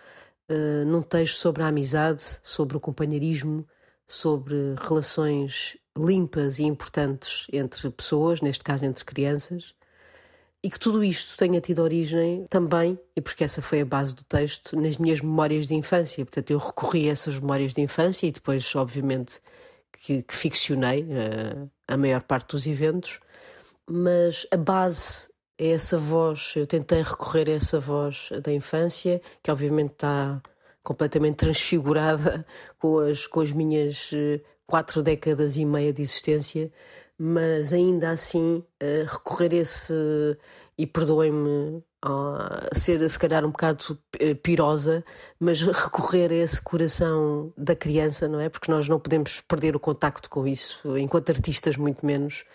uh, 0.50 0.86
num 0.86 1.02
texto 1.02 1.36
sobre 1.36 1.62
a 1.62 1.68
amizade, 1.68 2.24
sobre 2.42 2.78
o 2.78 2.80
companheirismo, 2.80 3.68
sobre 4.08 4.56
relações 4.80 5.78
limpas 5.98 6.60
e 6.60 6.64
importantes 6.64 7.48
entre 7.52 7.90
pessoas, 7.90 8.42
neste 8.42 8.64
caso 8.64 8.86
entre 8.86 9.04
crianças, 9.04 9.76
e 10.64 10.70
que 10.70 10.80
tudo 10.80 11.04
isto 11.04 11.38
tenha 11.38 11.60
tido 11.60 11.82
origem 11.82 12.46
também, 12.50 12.98
e 13.16 13.22
porque 13.22 13.44
essa 13.44 13.62
foi 13.62 13.82
a 13.82 13.86
base 13.86 14.16
do 14.16 14.24
texto, 14.24 14.76
nas 14.80 14.98
minhas 14.98 15.22
memórias 15.22 15.68
de 15.68 15.76
infância. 15.76 16.24
Portanto, 16.26 16.52
eu 16.52 16.58
recorri 16.58 17.10
a 17.10 17.12
essas 17.12 17.40
memórias 17.40 17.74
de 17.74 17.82
infância 17.82 18.28
e 18.28 18.32
depois, 18.32 18.74
obviamente, 18.76 19.42
que, 20.08 20.22
que 20.24 20.34
ficcionei 20.34 21.04
uh, 21.04 21.70
a 21.86 21.98
maior 21.98 22.22
parte 22.22 22.52
dos 22.52 22.66
eventos, 22.66 23.20
mas 23.86 24.48
a 24.50 24.56
base 24.56 25.30
é 25.58 25.72
essa 25.72 25.98
voz. 25.98 26.54
Eu 26.56 26.66
tentei 26.66 27.02
recorrer 27.02 27.50
a 27.50 27.56
essa 27.56 27.78
voz 27.78 28.30
da 28.42 28.54
infância, 28.54 29.22
que 29.44 29.52
obviamente 29.52 29.92
está 29.92 30.42
completamente 30.82 31.36
transfigurada 31.36 32.46
com 32.80 33.00
as, 33.00 33.28
com 33.28 33.42
as 33.42 33.52
minhas 33.52 34.10
uh, 34.14 34.42
quatro 34.66 35.04
décadas 35.04 35.58
e 35.58 35.66
meia 35.66 35.92
de 35.92 36.04
existência, 36.04 36.72
mas 37.20 37.74
ainda 37.74 38.10
assim 38.10 38.64
uh, 38.82 39.06
recorrer 39.12 39.52
a 39.52 39.56
esse. 39.58 39.94
E 40.78 40.86
perdoem-me 40.88 41.84
ser 42.74 43.08
se 43.10 43.18
calhar 43.18 43.44
um 43.44 43.52
bocado 43.52 43.98
eh, 44.20 44.36
pirosa, 44.36 45.04
mas 45.40 45.62
recorrer 45.62 46.32
a 46.32 46.36
esse 46.36 46.62
coração 46.62 47.52
da 47.58 47.76
criança, 47.76 48.28
não 48.28 48.40
é? 48.40 48.50
Porque 48.50 48.72
nós 48.72 48.88
não 48.88 49.00
podemos 49.00 49.42
perder 49.42 49.76
o 49.76 49.80
contacto 49.80 50.30
com 50.30 50.48
isso, 50.48 50.98
enquanto 50.98 51.32
artistas, 51.32 51.76
muito 51.76 52.06
menos. 52.06 52.46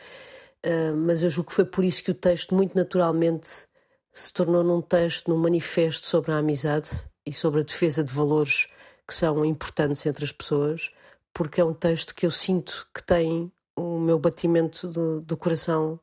Uh, 0.64 0.96
mas 0.96 1.22
eu 1.22 1.31
julgo 1.31 1.50
que 1.50 1.57
foi 1.57 1.64
por 1.64 1.85
isso 1.85 2.05
que 2.05 2.12
o 2.12 2.14
texto, 2.14 2.55
muito 2.55 2.76
naturalmente, 2.76 3.66
se 4.12 4.33
tornou 4.33 4.62
num 4.62 4.81
texto, 4.81 5.28
num 5.28 5.37
manifesto 5.37 6.07
sobre 6.07 6.33
a 6.33 6.38
amizade 6.38 6.88
e 7.26 7.33
sobre 7.33 7.61
a 7.61 7.64
defesa 7.64 8.05
de 8.05 8.12
valores 8.12 8.68
que 9.07 9.14
são 9.14 9.44
importantes 9.44 10.07
entre 10.07 10.24
as 10.24 10.31
pessoas, 10.31 10.90
porque 11.35 11.61
é 11.61 11.64
um 11.64 11.74
texto 11.74 12.14
que 12.14 12.26
eu 12.26 12.31
sinto 12.31 12.87
que 12.94 13.02
tem 13.02 13.50
o 13.74 13.98
meu 13.98 14.18
batimento 14.18 14.87
do, 14.87 15.20
do 15.20 15.37
coração, 15.37 15.98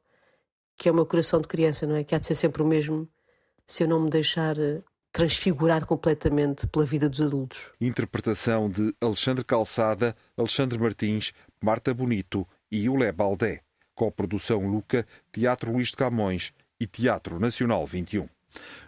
que 0.76 0.90
é 0.90 0.92
o 0.92 0.96
meu 0.96 1.06
coração 1.06 1.40
de 1.40 1.48
criança, 1.48 1.88
não 1.88 1.96
é? 1.96 2.04
Que 2.04 2.16
há 2.16 2.20
de 2.20 2.28
ser 2.28 2.36
sempre 2.36 2.62
o 2.62 2.68
mesmo 2.68 3.08
se 3.70 3.84
eu 3.84 3.88
não 3.88 4.02
me 4.02 4.10
deixar 4.10 4.58
eh, 4.58 4.82
transfigurar 5.12 5.86
completamente 5.86 6.66
pela 6.66 6.84
vida 6.84 7.08
dos 7.08 7.22
adultos. 7.22 7.72
Interpretação 7.80 8.68
de 8.68 8.96
Alexandre 9.00 9.46
Calçada, 9.46 10.16
Alexandre 10.36 10.80
Martins, 10.80 11.34
Marta 11.64 11.94
Bonito 11.94 12.48
e 12.72 12.90
Ulé 12.90 13.12
Baldé. 13.12 13.62
Coprodução 13.94 14.68
Luca, 14.68 15.06
Teatro 15.32 15.72
Luís 15.72 15.90
de 15.90 15.98
Camões 15.98 16.52
e 16.80 16.88
Teatro 16.88 17.40
Nacional 17.40 17.86
21. 17.86 18.28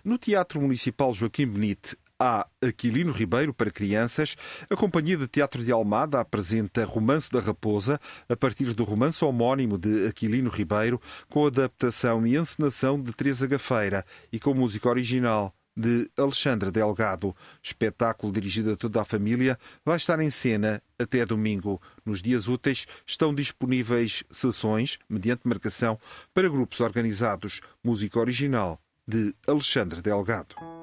No 0.04 0.18
Teatro 0.18 0.60
Municipal 0.60 1.14
Joaquim 1.14 1.46
Benite, 1.46 1.96
há 2.22 2.48
Aquilino 2.62 3.12
Ribeiro 3.12 3.52
para 3.52 3.72
crianças, 3.72 4.36
a 4.70 4.76
Companhia 4.76 5.18
de 5.18 5.28
Teatro 5.28 5.64
de 5.64 5.72
Almada 5.72 6.20
apresenta 6.20 6.86
Romance 6.86 7.32
da 7.32 7.40
Raposa, 7.40 8.00
a 8.30 8.36
partir 8.36 8.76
do 8.76 8.84
romance 8.84 9.26
homónimo 9.26 9.76
de 9.76 10.06
Aquilino 10.06 10.52
Ribeiro, 10.52 11.02
com 11.28 11.48
adaptação 11.48 12.26
e 12.28 12.38
encenação 12.38 13.02
de 13.02 13.12
Teresa 13.12 13.48
Gafeira 13.48 14.06
e 14.32 14.40
com 14.40 14.54
música 14.54 14.88
original 14.88 15.52
de 15.76 16.12
Alexandre 16.16 16.70
Delgado. 16.70 17.36
Espetáculo 17.64 18.32
dirigido 18.32 18.74
a 18.74 18.78
toda 18.78 19.02
a 19.02 19.06
família 19.06 19.58
vai 19.84 19.98
estar 19.98 20.20
em 20.20 20.30
cena 20.30 20.80
até 21.00 21.26
domingo. 21.26 21.82
Nos 22.06 22.22
dias 22.22 22.48
úteis 22.48 22.86
estão 23.08 23.34
disponíveis 23.34 24.24
sessões, 24.30 25.00
mediante 25.10 25.48
marcação, 25.48 25.98
para 26.36 26.50
grupos 26.50 26.82
organizados. 26.82 27.62
Música 27.84 28.20
original 28.20 28.80
de 29.08 29.34
Alexandre 29.48 30.04
Delgado. 30.04 30.81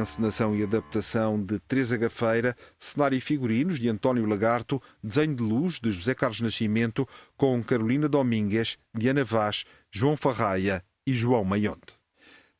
Encenação 0.00 0.54
e 0.56 0.62
adaptação 0.62 1.42
de 1.42 1.58
Teresa 1.60 1.96
Gafeira, 1.96 2.56
cenário 2.78 3.16
e 3.16 3.20
figurinos 3.20 3.78
de 3.78 3.88
António 3.88 4.26
Lagarto, 4.26 4.82
desenho 5.02 5.34
de 5.34 5.42
luz 5.42 5.80
de 5.80 5.90
José 5.90 6.14
Carlos 6.14 6.40
Nascimento, 6.40 7.08
com 7.36 7.62
Carolina 7.62 8.08
Domingues, 8.08 8.78
Diana 8.94 9.24
Vaz, 9.24 9.64
João 9.90 10.16
Farraia 10.16 10.84
e 11.06 11.14
João 11.14 11.44
Maionte. 11.44 12.00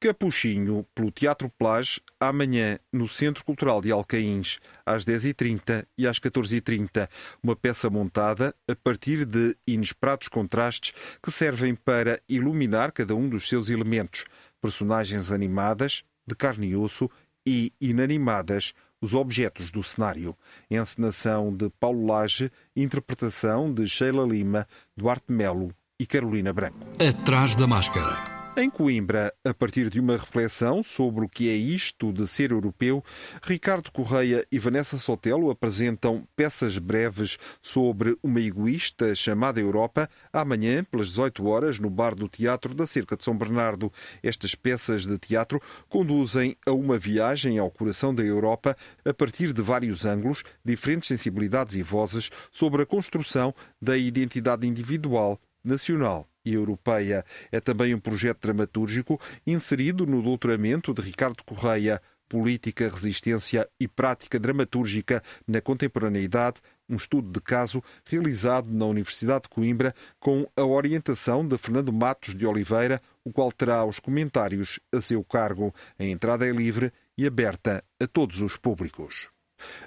Capuchinho, 0.00 0.86
pelo 0.94 1.10
Teatro 1.10 1.50
Plage, 1.50 2.00
amanhã 2.18 2.78
no 2.90 3.06
Centro 3.06 3.44
Cultural 3.44 3.82
de 3.82 3.92
Alcaíns, 3.92 4.58
às 4.84 5.04
10h30 5.04 5.84
e 5.98 6.06
às 6.06 6.18
14h30. 6.18 7.06
Uma 7.42 7.54
peça 7.54 7.90
montada 7.90 8.54
a 8.66 8.74
partir 8.74 9.26
de 9.26 9.54
inesperados 9.66 10.28
contrastes 10.28 10.94
que 11.22 11.30
servem 11.30 11.74
para 11.74 12.18
iluminar 12.26 12.92
cada 12.92 13.14
um 13.14 13.28
dos 13.28 13.46
seus 13.46 13.68
elementos. 13.68 14.24
Personagens 14.58 15.30
animadas, 15.30 16.02
de 16.26 16.34
carne 16.34 16.68
e 16.68 16.76
osso 16.76 17.10
e 17.50 17.72
inanimadas 17.80 18.72
os 19.00 19.12
objetos 19.12 19.72
do 19.72 19.82
cenário. 19.82 20.36
Encenação 20.70 21.52
de 21.52 21.68
Paulo 21.68 22.06
Lage, 22.06 22.52
interpretação 22.76 23.74
de 23.74 23.88
Sheila 23.88 24.24
Lima, 24.24 24.68
Duarte 24.96 25.32
Melo 25.32 25.74
e 25.98 26.06
Carolina 26.06 26.52
Branco. 26.52 26.86
Atrás 27.04 27.56
da 27.56 27.66
máscara. 27.66 28.39
Em 28.56 28.68
Coimbra, 28.68 29.32
a 29.44 29.54
partir 29.54 29.88
de 29.88 30.00
uma 30.00 30.16
reflexão 30.16 30.82
sobre 30.82 31.24
o 31.24 31.28
que 31.28 31.48
é 31.48 31.54
isto 31.54 32.12
de 32.12 32.26
ser 32.26 32.50
europeu, 32.50 33.02
Ricardo 33.44 33.92
Correia 33.92 34.44
e 34.50 34.58
Vanessa 34.58 34.98
Sotelo 34.98 35.50
apresentam 35.50 36.26
peças 36.34 36.76
breves 36.76 37.38
sobre 37.62 38.18
uma 38.20 38.40
egoísta 38.40 39.14
chamada 39.14 39.60
Europa, 39.60 40.10
amanhã, 40.32 40.82
pelas 40.82 41.06
18 41.10 41.46
horas, 41.46 41.78
no 41.78 41.88
Bar 41.88 42.16
do 42.16 42.28
Teatro 42.28 42.74
da 42.74 42.88
Cerca 42.88 43.16
de 43.16 43.22
São 43.22 43.38
Bernardo. 43.38 43.90
Estas 44.20 44.56
peças 44.56 45.06
de 45.06 45.16
teatro 45.16 45.62
conduzem 45.88 46.56
a 46.66 46.72
uma 46.72 46.98
viagem 46.98 47.56
ao 47.56 47.70
coração 47.70 48.12
da 48.12 48.24
Europa 48.24 48.76
a 49.04 49.14
partir 49.14 49.52
de 49.52 49.62
vários 49.62 50.04
ângulos, 50.04 50.42
diferentes 50.64 51.06
sensibilidades 51.06 51.76
e 51.76 51.84
vozes 51.84 52.30
sobre 52.50 52.82
a 52.82 52.86
construção 52.86 53.54
da 53.80 53.96
identidade 53.96 54.66
individual, 54.66 55.40
nacional 55.64 56.29
europeia. 56.44 57.24
É 57.50 57.60
também 57.60 57.94
um 57.94 58.00
projeto 58.00 58.40
dramatúrgico 58.42 59.20
inserido 59.46 60.06
no 60.06 60.22
doutoramento 60.22 60.92
de 60.94 61.02
Ricardo 61.02 61.42
Correia, 61.44 62.00
Política, 62.30 62.88
Resistência 62.88 63.68
e 63.78 63.88
Prática 63.88 64.38
Dramatúrgica 64.38 65.20
na 65.48 65.60
Contemporaneidade, 65.60 66.60
um 66.88 66.94
estudo 66.94 67.28
de 67.28 67.40
caso 67.40 67.82
realizado 68.04 68.72
na 68.72 68.86
Universidade 68.86 69.42
de 69.42 69.48
Coimbra 69.48 69.92
com 70.20 70.48
a 70.56 70.64
orientação 70.64 71.46
de 71.46 71.58
Fernando 71.58 71.92
Matos 71.92 72.36
de 72.36 72.46
Oliveira, 72.46 73.02
o 73.24 73.32
qual 73.32 73.50
terá 73.50 73.84
os 73.84 73.98
comentários 73.98 74.78
a 74.94 75.00
seu 75.00 75.24
cargo. 75.24 75.74
A 75.98 76.04
entrada 76.04 76.46
é 76.46 76.52
livre 76.52 76.92
e 77.18 77.26
aberta 77.26 77.82
a 78.00 78.06
todos 78.06 78.40
os 78.40 78.56
públicos. 78.56 79.28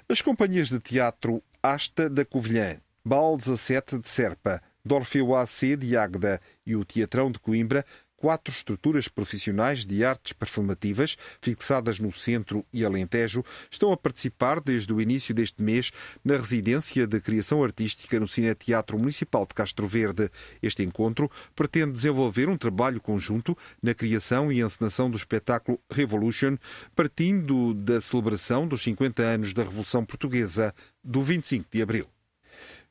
As 0.06 0.20
companhias 0.20 0.68
de 0.68 0.78
teatro 0.78 1.42
Asta 1.62 2.10
da 2.10 2.26
Covilhã, 2.26 2.76
Bal 3.02 3.38
17 3.38 3.98
de 3.98 4.08
Serpa, 4.08 4.62
Dorfeu 4.84 5.34
AC 5.34 5.76
de 5.78 5.96
Águeda 5.96 6.40
e 6.66 6.76
o 6.76 6.84
Teatrão 6.84 7.30
de 7.30 7.38
Coimbra, 7.38 7.86
quatro 8.24 8.52
estruturas 8.52 9.06
profissionais 9.06 9.84
de 9.84 10.02
artes 10.02 10.32
performativas 10.32 11.16
fixadas 11.42 11.98
no 11.98 12.10
Centro 12.10 12.64
e 12.72 12.84
Alentejo 12.84 13.44
estão 13.70 13.92
a 13.92 13.96
participar 13.96 14.60
desde 14.60 14.92
o 14.92 15.00
início 15.00 15.34
deste 15.34 15.62
mês 15.62 15.90
na 16.24 16.36
residência 16.36 17.06
de 17.06 17.20
criação 17.20 17.62
artística 17.62 18.18
no 18.18 18.26
Cineteatro 18.26 18.98
Municipal 18.98 19.46
de 19.46 19.54
Castro 19.54 19.86
Verde. 19.86 20.30
Este 20.62 20.82
encontro 20.82 21.30
pretende 21.54 21.92
desenvolver 21.92 22.48
um 22.48 22.56
trabalho 22.56 22.98
conjunto 23.00 23.54
na 23.82 23.92
criação 23.92 24.50
e 24.50 24.62
encenação 24.62 25.10
do 25.10 25.18
espetáculo 25.18 25.78
Revolution, 25.90 26.56
partindo 26.96 27.74
da 27.74 28.00
celebração 28.00 28.66
dos 28.66 28.82
50 28.82 29.22
anos 29.22 29.52
da 29.52 29.64
Revolução 29.64 30.02
Portuguesa 30.02 30.74
do 31.02 31.22
25 31.22 31.68
de 31.70 31.82
abril. 31.82 32.13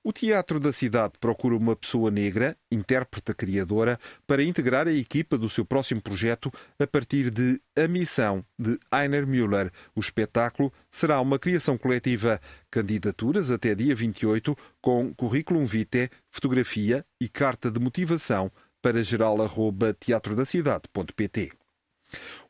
O 0.06 0.12
Teatro 0.12 0.60
da 0.60 0.74
Cidade 0.74 1.14
procura 1.18 1.56
uma 1.56 1.78
pessoa 1.78 2.12
negra, 2.12 2.58
intérprete 2.70 3.34
criadora, 3.34 3.98
para 4.28 4.44
integrar 4.44 4.86
a 4.86 4.92
equipa 4.92 5.38
do 5.38 5.48
seu 5.48 5.64
próximo 5.64 6.02
projeto 6.02 6.52
a 6.78 6.86
partir 6.86 7.32
de 7.32 7.62
A 7.74 7.88
Missão, 7.88 8.46
de 8.60 8.78
Einer 8.92 9.26
Müller. 9.26 9.72
O 9.96 10.02
espetáculo 10.02 10.74
será 10.92 11.22
uma 11.22 11.40
criação 11.40 11.78
coletiva. 11.78 12.42
Candidaturas 12.70 13.50
até 13.50 13.74
dia 13.74 13.96
28, 13.96 14.58
com 14.82 15.14
currículum 15.14 15.66
vitae, 15.66 16.10
fotografia 16.30 17.06
e 17.22 17.30
carta 17.30 17.72
de 17.72 17.80
motivação 17.80 18.52
para 18.82 19.02
geral.teatrodacidade.pt. 19.02 21.54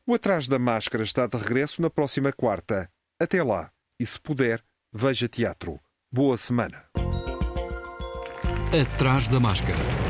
O 0.04 0.12
Atrás 0.12 0.48
da 0.48 0.58
Máscara 0.58 1.04
está 1.04 1.28
de 1.28 1.36
regresso 1.36 1.80
na 1.80 1.88
próxima 1.88 2.32
quarta. 2.32 2.90
Até 3.20 3.44
lá, 3.44 3.70
e 4.00 4.04
se 4.04 4.20
puder, 4.20 4.60
veja 4.92 5.28
teatro. 5.28 5.78
Boa 6.12 6.36
semana. 6.36 6.84
Atrás 8.74 9.28
da 9.28 9.38
Máscara. 9.38 10.03